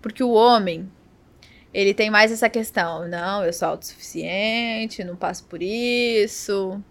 [0.00, 0.90] Porque o homem,
[1.72, 3.08] Ele tem mais essa questão.
[3.08, 6.82] Não, eu sou autossuficiente, não passo por isso.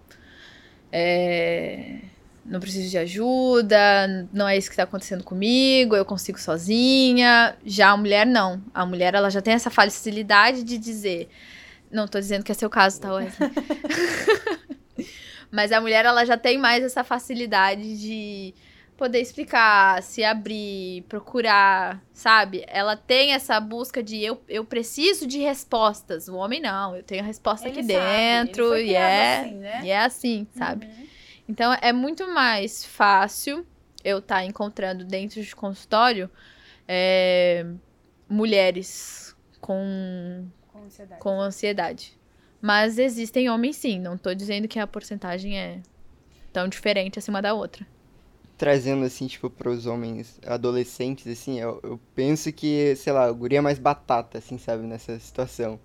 [0.92, 2.00] É,
[2.46, 7.56] não preciso de ajuda, não é isso que está acontecendo comigo, eu consigo sozinha.
[7.66, 8.62] Já a mulher não.
[8.74, 11.30] A mulher ela já tem essa facilidade de dizer.
[11.90, 13.50] Não tô dizendo que é seu caso, tá, Wesley?
[15.50, 18.54] Mas a mulher ela já tem mais essa facilidade de
[18.98, 22.64] poder explicar, se abrir, procurar, sabe?
[22.68, 26.28] Ela tem essa busca de eu, eu preciso de respostas.
[26.28, 29.82] O homem não, eu tenho a resposta Ele aqui sabe, dentro e é, assim, né?
[29.84, 30.86] e é assim, sabe?
[30.86, 31.13] Uhum.
[31.48, 33.66] Então é muito mais fácil
[34.04, 36.30] eu estar encontrando dentro de consultório
[36.88, 37.66] é,
[38.30, 41.22] mulheres com, Com ansiedade.
[41.22, 42.20] com ansiedade.
[42.62, 45.82] Mas existem homens sim, não tô dizendo que a porcentagem é
[46.54, 47.88] tão diferente acima da outra.
[48.58, 53.56] Trazendo, assim, tipo, pros homens adolescentes, assim, eu, eu penso que, sei lá, o guri
[53.58, 55.80] é mais batata, assim, sabe, nessa situação.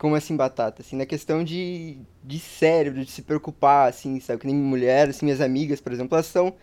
[0.00, 0.82] Como assim batata?
[0.82, 4.40] Assim, na questão de, de cérebro, de se preocupar, assim, sabe?
[4.40, 6.54] Que nem mulher, assim, minhas amigas, por exemplo, elas são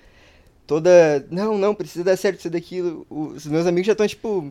[0.68, 1.26] toda...
[1.32, 3.06] Não, não, precisa dar certo isso daquilo.
[3.10, 4.50] Os meus amigos já estão, tipo...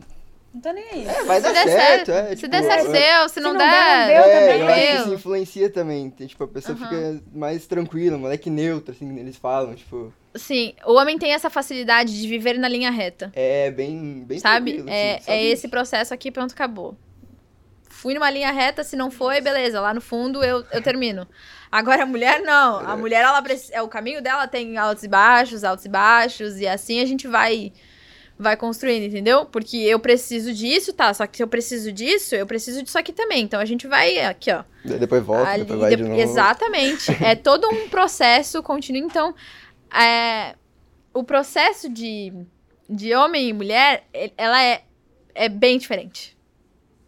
[0.53, 1.05] Não tô nem aí.
[1.05, 2.29] É, vai Se dar der certo, certo, é.
[2.29, 4.61] se tipo, der certo, é, seu, se não não der, deu É, também.
[4.61, 5.03] eu acho que tranquilo.
[5.03, 6.09] isso influencia também.
[6.09, 6.87] Tem, Tipo, a pessoa Aham.
[6.87, 10.13] fica mais tranquila, moleque neutro, assim, eles falam, tipo...
[10.35, 13.31] Sim, o homem tem essa facilidade de viver na linha reta.
[13.33, 14.73] É bem, bem sabe?
[14.73, 15.37] tranquilo, é, assim, sabe?
[15.37, 16.95] é esse processo aqui, pronto, acabou.
[17.97, 19.81] Fui numa linha reta, se não foi, beleza.
[19.81, 21.27] Lá no fundo eu, eu termino.
[21.71, 22.77] Agora a mulher não.
[22.87, 26.67] A mulher, ela é o caminho dela tem altos e baixos, altos e baixos, e
[26.67, 27.73] assim a gente vai
[28.37, 29.45] vai construindo, entendeu?
[29.47, 31.11] Porque eu preciso disso, tá?
[31.11, 33.41] Só que se eu preciso disso, eu preciso disso aqui também.
[33.41, 34.63] Então a gente vai aqui, ó.
[34.85, 36.21] Depois volta, Ali, depois vai de de- novo.
[36.21, 37.11] Exatamente.
[37.23, 39.01] é todo um processo contínuo.
[39.01, 39.33] Então,
[39.91, 40.53] é,
[41.11, 42.31] o processo de,
[42.87, 44.03] de homem e mulher,
[44.37, 44.83] ela é,
[45.33, 46.36] é bem diferente.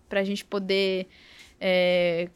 [0.09, 1.07] Pra gente poder
[1.61, 2.29] é,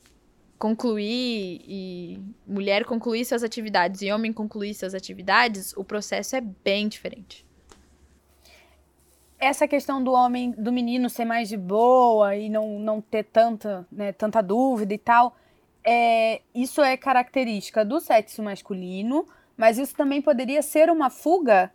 [0.57, 6.88] concluir e mulher concluir suas atividades e homem concluir suas atividades, o processo é bem
[6.88, 7.45] diferente.
[9.38, 13.86] essa questão do homem, do menino ser mais de boa e não, não ter tanta,
[13.91, 15.36] né, tanta dúvida e tal,
[15.84, 21.74] é, isso é característica do sexo masculino, mas isso também poderia ser uma fuga.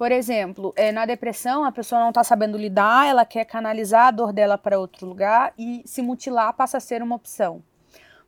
[0.00, 4.10] Por exemplo, é, na depressão, a pessoa não está sabendo lidar, ela quer canalizar a
[4.10, 7.62] dor dela para outro lugar e se mutilar passa a ser uma opção.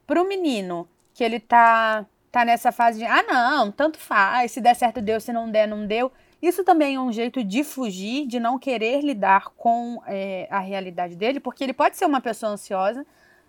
[0.06, 4.60] Para o menino, que ele tá, tá nessa fase de, ah, não, tanto faz, se
[4.60, 6.12] der certo deu, se não der, não deu.
[6.42, 11.16] Isso também é um jeito de fugir, de não querer lidar com é, a realidade
[11.16, 13.06] dele, porque ele pode ser uma pessoa ansiosa,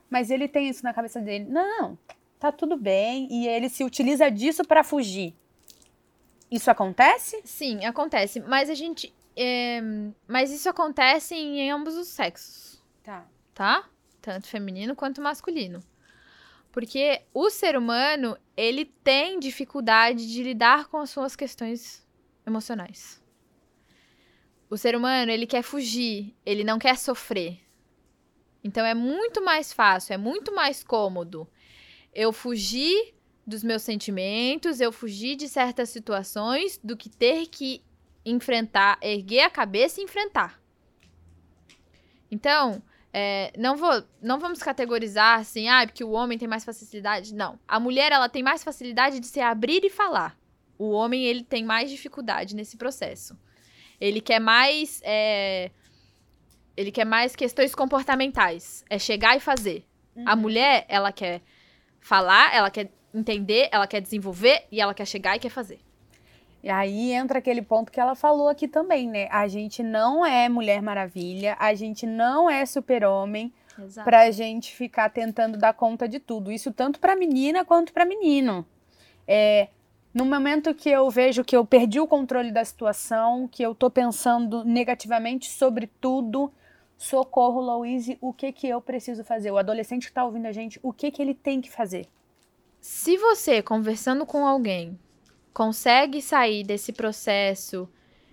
[0.09, 1.47] mas ele tem isso na cabeça dele.
[1.49, 1.97] Não,
[2.39, 5.35] tá tudo bem, e ele se utiliza disso para fugir.
[6.53, 7.41] Isso acontece?
[7.43, 8.39] Sim, acontece.
[8.39, 9.11] Mas a gente.
[9.35, 9.81] é,
[10.27, 12.79] mas isso acontece em ambos os sexos.
[13.03, 13.25] Tá.
[13.55, 13.89] tá?
[14.21, 15.79] Tanto feminino quanto masculino.
[16.71, 22.07] Porque o ser humano, ele tem dificuldade de lidar com as suas questões
[22.45, 23.19] emocionais.
[24.69, 27.59] O ser humano, ele quer fugir, ele não quer sofrer.
[28.63, 31.49] Então é muito mais fácil, é muito mais cômodo
[32.13, 33.15] eu fugir
[33.45, 37.83] dos meus sentimentos, eu fugir de certas situações do que ter que
[38.25, 40.61] enfrentar, erguer a cabeça e enfrentar.
[42.31, 42.81] Então,
[43.11, 47.33] é, não, vou, não vamos categorizar assim, ah, porque o homem tem mais facilidade.
[47.33, 47.59] Não.
[47.67, 50.37] A mulher, ela tem mais facilidade de se abrir e falar.
[50.77, 53.37] O homem, ele tem mais dificuldade nesse processo.
[54.01, 55.01] Ele quer mais.
[55.03, 55.69] é,
[56.75, 58.83] ele quer mais questões comportamentais.
[58.89, 59.85] É chegar e fazer.
[60.25, 61.41] A mulher, ela quer
[61.99, 65.79] falar, ela quer entender, ela quer desenvolver e ela quer chegar e quer fazer.
[66.63, 69.27] E aí entra aquele ponto que ela falou aqui também, né?
[69.29, 74.05] A gente não é Mulher Maravilha, a gente não é super-homem Exato.
[74.05, 76.51] pra gente ficar tentando dar conta de tudo.
[76.51, 78.65] Isso tanto pra menina quanto pra menino.
[79.27, 79.67] É,
[80.13, 83.89] no momento que eu vejo que eu perdi o controle da situação, que eu tô
[83.89, 86.49] pensando negativamente sobre tudo,
[86.97, 89.51] socorro, Louise, o que que eu preciso fazer?
[89.51, 92.07] O adolescente que tá ouvindo a gente, o que que ele tem que fazer?
[92.83, 94.99] Se você, conversando com alguém,
[95.53, 97.87] consegue sair desse processo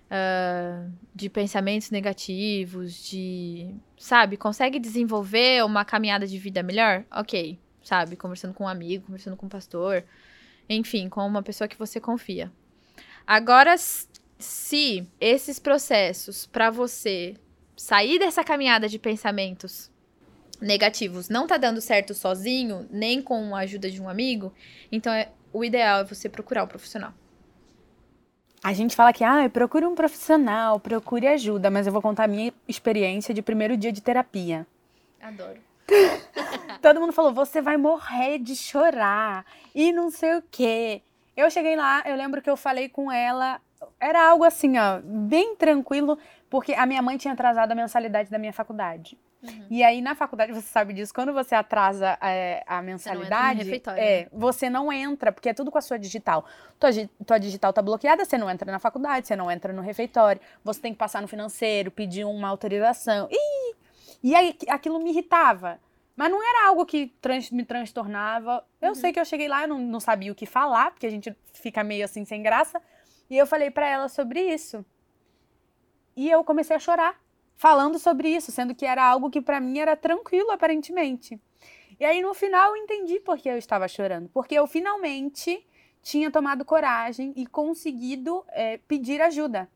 [0.09, 3.73] ah, de pensamentos negativos, de.
[3.97, 4.35] Sabe?
[4.35, 7.05] Consegue desenvolver uma caminhada de vida melhor?
[7.09, 7.57] Ok.
[7.81, 8.17] Sabe?
[8.17, 10.03] Conversando com um amigo, conversando com um pastor.
[10.67, 12.51] Enfim, com uma pessoa que você confia.
[13.25, 17.37] Agora, se esses processos, para você
[17.77, 19.90] sair dessa caminhada de pensamentos
[20.61, 24.53] negativos, não tá dando certo sozinho, nem com a ajuda de um amigo,
[24.91, 27.13] então é, o ideal é você procurar um profissional.
[28.63, 32.27] A gente fala que, ah, procure um profissional, procure ajuda, mas eu vou contar a
[32.27, 34.67] minha experiência de primeiro dia de terapia.
[35.19, 35.59] Adoro.
[36.79, 41.01] Todo mundo falou, você vai morrer de chorar e não sei o quê.
[41.35, 43.59] Eu cheguei lá, eu lembro que eu falei com ela,
[43.99, 48.37] era algo assim, ó, bem tranquilo, porque a minha mãe tinha atrasado a mensalidade da
[48.37, 49.17] minha faculdade.
[49.43, 49.67] Uhum.
[49.71, 54.21] E aí, na faculdade, você sabe disso, quando você atrasa é, a mensalidade, refeitório, é,
[54.23, 54.27] né?
[54.31, 56.45] você não entra, porque é tudo com a sua digital.
[56.79, 56.89] Tua,
[57.25, 60.79] tua digital tá bloqueada, você não entra na faculdade, você não entra no refeitório, você
[60.79, 63.27] tem que passar no financeiro, pedir uma autorização.
[63.31, 63.75] Ih!
[64.23, 65.79] E aí, aquilo me irritava.
[66.15, 68.63] Mas não era algo que trans- me transtornava.
[68.79, 68.95] Eu Uhum.
[68.95, 71.35] sei que eu cheguei lá, eu não, não sabia o que falar, porque a gente
[71.53, 72.79] fica meio assim sem graça.
[73.29, 74.85] E eu falei pra ela sobre isso.
[76.15, 77.15] E eu comecei a chorar,
[77.61, 81.39] falando sobre isso, sendo que era algo que pra mim era tranquilo, aparentemente.
[81.99, 84.27] E aí no final eu entendi por que eu estava chorando.
[84.33, 85.63] Porque eu finalmente
[86.01, 89.69] tinha tomado coragem e conseguido é, pedir ajuda.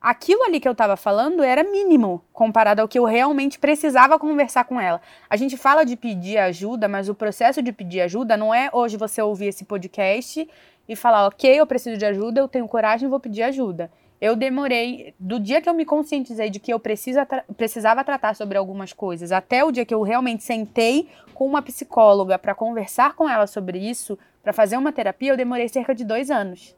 [0.00, 4.64] Aquilo ali que eu estava falando era mínimo comparado ao que eu realmente precisava conversar
[4.64, 5.00] com ela.
[5.30, 8.96] A gente fala de pedir ajuda, mas o processo de pedir ajuda não é hoje
[8.96, 10.50] você ouvir esse podcast
[10.88, 13.88] e falar, ok, eu preciso de ajuda, eu tenho coragem, vou pedir ajuda.
[14.24, 17.26] Eu demorei, do dia que eu me conscientizei de que eu precisa
[17.58, 22.38] precisava tratar sobre algumas coisas, até o dia que eu realmente sentei com uma psicóloga
[22.38, 26.30] para conversar com ela sobre isso, para fazer uma terapia, eu demorei cerca de dois
[26.30, 26.74] anos.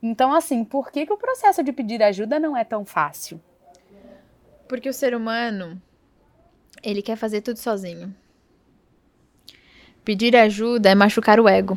[0.00, 3.40] Então, assim, por que, que o processo de pedir ajuda não é tão fácil?
[4.68, 5.82] Porque o ser humano,
[6.80, 8.14] ele quer fazer tudo sozinho.
[10.04, 11.76] Pedir ajuda é machucar o ego.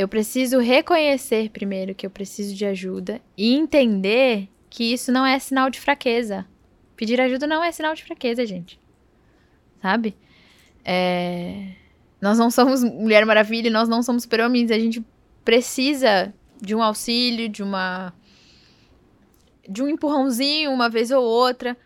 [0.00, 5.38] Eu preciso reconhecer primeiro que eu preciso de ajuda e entender que isso não é
[5.38, 6.46] sinal de fraqueza.
[6.96, 8.80] Pedir ajuda não é sinal de fraqueza, gente.
[9.82, 10.16] Sabe?
[10.82, 11.72] É,
[12.18, 14.70] Nós não somos Mulher Maravilha, nós não somos super-homens.
[14.70, 15.04] A gente
[15.44, 18.14] precisa de um auxílio, de uma.
[19.68, 21.76] de um empurrãozinho uma vez ou outra.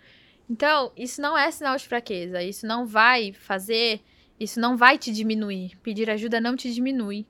[0.49, 2.45] Então, isso não é sinal de fraqueza.
[2.45, 4.01] Isso não vai fazer.
[4.39, 5.77] Isso não vai te diminuir.
[5.83, 7.27] Pedir ajuda não te diminui.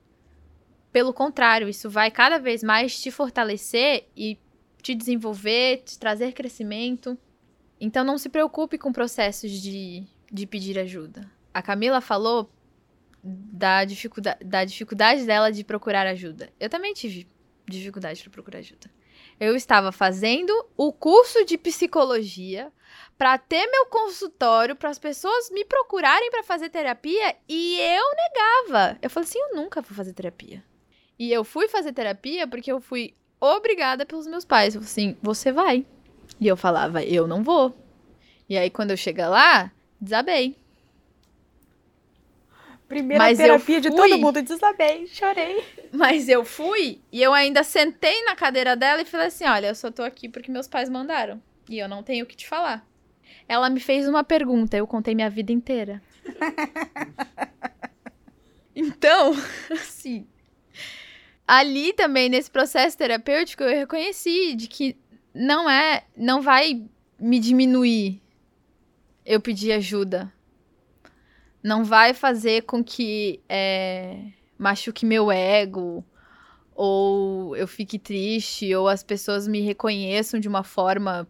[0.95, 4.39] Pelo contrário, isso vai cada vez mais te fortalecer e
[4.81, 7.19] te desenvolver, te trazer crescimento.
[7.81, 11.29] Então, não se preocupe com processos de, de pedir ajuda.
[11.53, 12.49] A Camila falou
[13.21, 16.49] da dificuldade, da dificuldade dela de procurar ajuda.
[16.57, 17.27] Eu também tive
[17.67, 18.89] dificuldade para procurar ajuda.
[19.37, 22.71] Eu estava fazendo o curso de psicologia
[23.17, 28.97] para ter meu consultório, para as pessoas me procurarem para fazer terapia e eu negava.
[29.01, 30.63] Eu falei assim: eu nunca vou fazer terapia.
[31.17, 34.75] E eu fui fazer terapia porque eu fui obrigada pelos meus pais.
[34.75, 35.85] Eu falei assim: você vai.
[36.39, 37.75] E eu falava: eu não vou.
[38.49, 40.57] E aí quando eu chegar lá, desabei.
[42.87, 45.63] Primeira Mas terapia de todo mundo, desabei, chorei.
[45.91, 49.75] Mas eu fui e eu ainda sentei na cadeira dela e falei assim: olha, eu
[49.75, 51.41] só tô aqui porque meus pais mandaram.
[51.67, 52.85] E eu não tenho o que te falar.
[53.47, 56.01] Ela me fez uma pergunta, eu contei minha vida inteira.
[58.75, 59.33] então,
[59.71, 60.27] assim.
[61.47, 64.97] Ali também, nesse processo terapêutico, eu reconheci de que
[65.33, 66.05] não é.
[66.17, 66.83] Não vai
[67.19, 68.21] me diminuir
[69.25, 70.31] eu pedir ajuda.
[71.61, 73.41] Não vai fazer com que.
[73.47, 76.03] é, machuque meu ego,
[76.73, 81.27] ou eu fique triste, ou as pessoas me reconheçam de uma forma,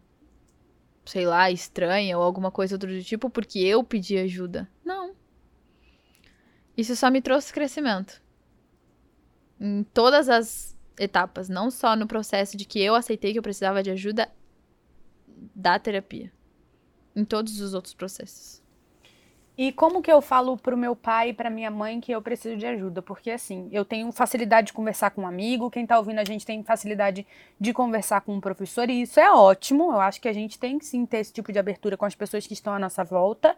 [1.06, 4.70] sei lá, estranha, ou alguma coisa do tipo, porque eu pedi ajuda.
[4.84, 5.14] Não.
[6.78, 8.22] Isso só me trouxe crescimento.
[9.66, 13.82] Em todas as etapas, não só no processo de que eu aceitei que eu precisava
[13.82, 14.30] de ajuda
[15.56, 16.32] da terapia.
[17.16, 18.62] Em todos os outros processos.
[19.58, 22.58] E como que eu falo pro meu pai e pra minha mãe que eu preciso
[22.58, 23.02] de ajuda?
[23.02, 26.46] Porque assim, eu tenho facilidade de conversar com um amigo, quem tá ouvindo a gente
[26.46, 27.26] tem facilidade
[27.60, 29.92] de conversar com um professor, e isso é ótimo.
[29.92, 32.46] Eu acho que a gente tem sim ter esse tipo de abertura com as pessoas
[32.46, 33.58] que estão à nossa volta.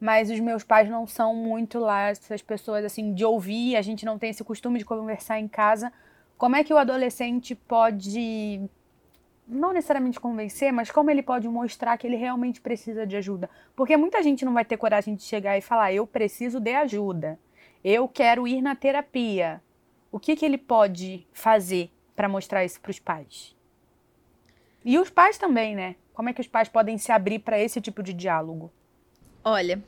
[0.00, 4.06] Mas os meus pais não são muito lá essas pessoas assim de ouvir, a gente
[4.06, 5.92] não tem esse costume de conversar em casa.
[6.36, 8.60] Como é que o adolescente pode
[9.46, 13.50] não necessariamente convencer, mas como ele pode mostrar que ele realmente precisa de ajuda?
[13.74, 17.38] Porque muita gente não vai ter coragem de chegar e falar: eu preciso de ajuda,
[17.82, 19.60] eu quero ir na terapia.
[20.12, 23.54] O que, que ele pode fazer para mostrar isso para os pais?
[24.84, 25.96] E os pais também, né?
[26.14, 28.72] Como é que os pais podem se abrir para esse tipo de diálogo?
[29.44, 29.82] Olha,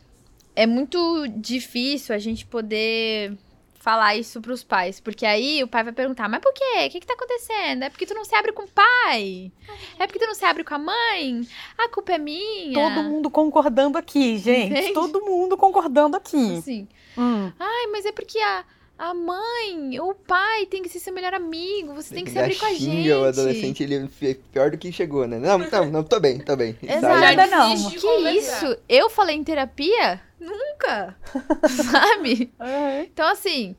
[0.54, 3.36] é muito difícil a gente poder
[3.74, 6.86] falar isso pros pais, porque aí o pai vai perguntar: "Mas por quê?
[6.86, 7.82] O que que tá acontecendo?
[7.82, 9.50] É porque tu não se abre com o pai?
[9.98, 11.46] É porque tu não se abre com a mãe?
[11.78, 14.72] A culpa é minha?" Todo mundo concordando aqui, gente.
[14.72, 14.92] Entende?
[14.92, 16.58] Todo mundo concordando aqui.
[16.58, 16.88] assim.
[17.16, 17.50] Hum.
[17.58, 18.64] Ai, mas é porque a
[19.00, 22.58] a mãe, o pai tem que ser seu melhor amigo, você tem que se abrir
[22.58, 23.10] com a gente.
[23.10, 25.38] o adolescente, ele é pior do que chegou, né?
[25.38, 26.76] Não, não, não, tô bem, tô bem.
[26.82, 27.50] Exato.
[27.50, 27.90] Não.
[27.90, 28.66] Que conversar.
[28.66, 28.78] isso?
[28.86, 30.20] Eu falei em terapia?
[30.38, 31.16] Nunca!
[31.66, 32.52] Sabe?
[32.60, 33.00] Uhum.
[33.04, 33.74] Então, assim,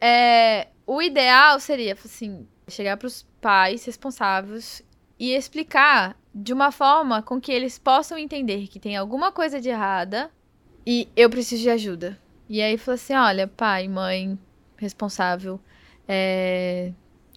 [0.00, 4.82] é, o ideal seria, assim, chegar pros pais responsáveis
[5.18, 9.68] e explicar de uma forma com que eles possam entender que tem alguma coisa de
[9.68, 10.30] errada
[10.86, 12.18] e eu preciso de ajuda.
[12.48, 14.38] E aí, falar assim, olha, pai, mãe,
[14.76, 15.60] responsável,
[16.08, 16.92] é,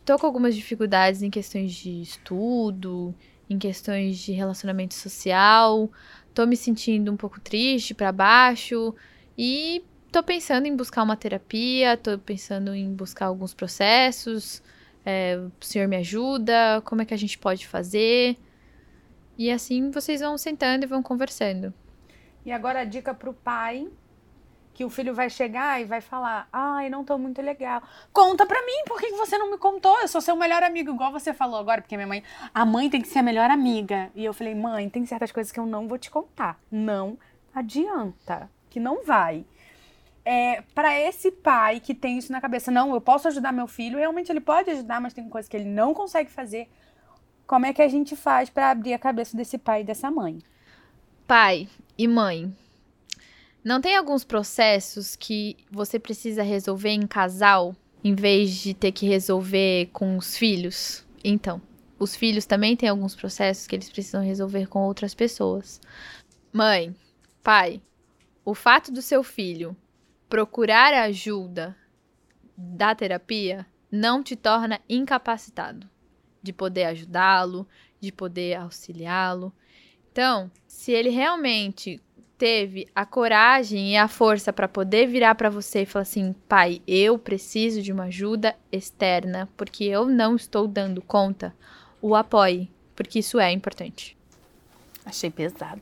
[0.05, 3.13] tô com algumas dificuldades em questões de estudo,
[3.49, 5.89] em questões de relacionamento social,
[6.33, 8.93] tô me sentindo um pouco triste, pra baixo
[9.37, 14.61] e tô pensando em buscar uma terapia, tô pensando em buscar alguns processos.
[15.05, 16.81] é, o senhor me ajuda?
[16.85, 18.37] Como é que a gente pode fazer?
[19.37, 21.73] E assim vocês vão sentando e vão conversando.
[22.45, 23.87] E agora a dica pro pai,
[24.79, 27.83] que o filho vai chegar e vai falar: Ai, não tô muito legal.
[28.13, 29.99] Conta pra mim, por que você não me contou?
[29.99, 32.23] Eu sou seu melhor amigo, igual você falou agora, porque minha mãe.
[32.53, 34.09] A mãe tem que ser a melhor amiga.
[34.15, 36.57] E eu falei: Mãe, tem certas coisas que eu não vou te contar.
[36.71, 37.17] Não
[37.53, 39.45] adianta, que não vai.
[40.23, 43.97] É, para esse pai que tem isso na cabeça, não, eu posso ajudar meu filho,
[43.97, 46.69] realmente ele pode ajudar, mas tem coisas que ele não consegue fazer.
[47.45, 50.39] Como é que a gente faz pra abrir a cabeça desse pai e dessa mãe?
[51.27, 51.67] Pai
[51.97, 52.55] e mãe,
[53.63, 59.05] não tem alguns processos que você precisa resolver em casal em vez de ter que
[59.05, 61.05] resolver com os filhos?
[61.23, 61.61] Então,
[61.97, 65.81] os filhos também têm alguns processos que eles precisam resolver com outras pessoas.
[66.53, 66.95] Mãe,
[67.43, 67.81] pai,
[68.45, 69.75] o fato do seu filho
[70.29, 71.75] procurar ajuda
[72.55, 75.89] da terapia não te torna incapacitado
[76.41, 77.67] de poder ajudá-lo,
[77.99, 79.53] de poder auxiliá-lo.
[80.11, 82.01] Então, se ele realmente
[82.39, 86.81] teve a coragem e a força para poder virar para você e falar assim: "Pai,
[86.87, 91.53] eu preciso de uma ajuda externa, porque eu não estou dando conta",
[92.01, 94.17] o apoie, porque isso é importante.
[95.05, 95.81] Achei pesado.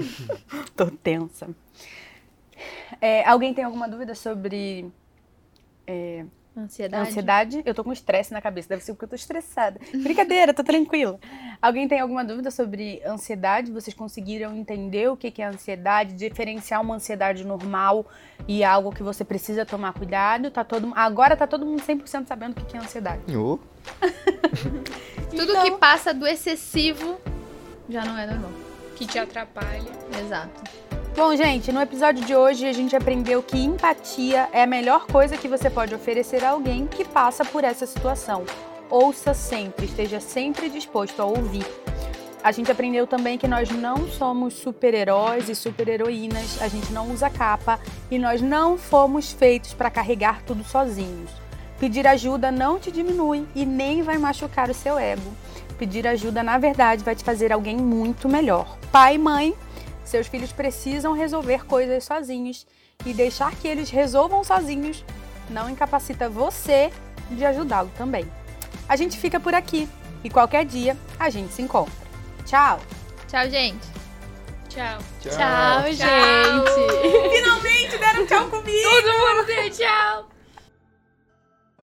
[0.76, 1.48] Tô tensa.
[3.00, 4.86] É, alguém tem alguma dúvida sobre
[6.56, 7.08] Ansiedade.
[7.08, 7.62] ansiedade?
[7.64, 9.80] Eu tô com estresse na cabeça, deve ser porque eu tô estressada.
[9.94, 11.18] Brincadeira, tô tranquila.
[11.62, 13.70] Alguém tem alguma dúvida sobre ansiedade?
[13.72, 18.04] Vocês conseguiram entender o que que é ansiedade, diferenciar uma ansiedade normal
[18.46, 20.50] e algo que você precisa tomar cuidado?
[20.50, 23.36] Tá todo, agora tá todo mundo 100% sabendo o que que é ansiedade.
[23.36, 23.58] Ô,
[25.30, 27.18] Tudo Então- que passa do excessivo
[27.88, 28.50] já não é normal.
[28.96, 29.90] Que te atrapalha.
[30.20, 30.62] Exato.
[31.14, 35.36] Bom, gente, no episódio de hoje a gente aprendeu que empatia é a melhor coisa
[35.36, 38.44] que você pode oferecer a alguém que passa por essa situação.
[38.88, 41.66] Ouça sempre, esteja sempre disposto a ouvir.
[42.42, 47.28] A gente aprendeu também que nós não somos super-heróis e super-heroínas, a gente não usa
[47.28, 47.78] capa
[48.10, 51.30] e nós não fomos feitos para carregar tudo sozinhos.
[51.78, 55.30] Pedir ajuda não te diminui e nem vai machucar o seu ego.
[55.78, 58.78] Pedir ajuda, na verdade, vai te fazer alguém muito melhor.
[58.90, 59.54] Pai e mãe,
[60.12, 62.66] seus filhos precisam resolver coisas sozinhos
[63.04, 65.02] e deixar que eles resolvam sozinhos
[65.48, 66.92] não incapacita você
[67.30, 68.30] de ajudá-lo também.
[68.86, 69.88] A gente fica por aqui
[70.22, 71.94] e qualquer dia a gente se encontra.
[72.44, 72.78] Tchau!
[73.26, 73.88] Tchau, gente.
[74.68, 74.98] Tchau.
[75.20, 75.92] Tchau, Tchau.
[75.92, 77.34] gente.
[77.34, 78.88] Finalmente deram tchau comigo!
[78.90, 80.28] Todo mundo dê tchau.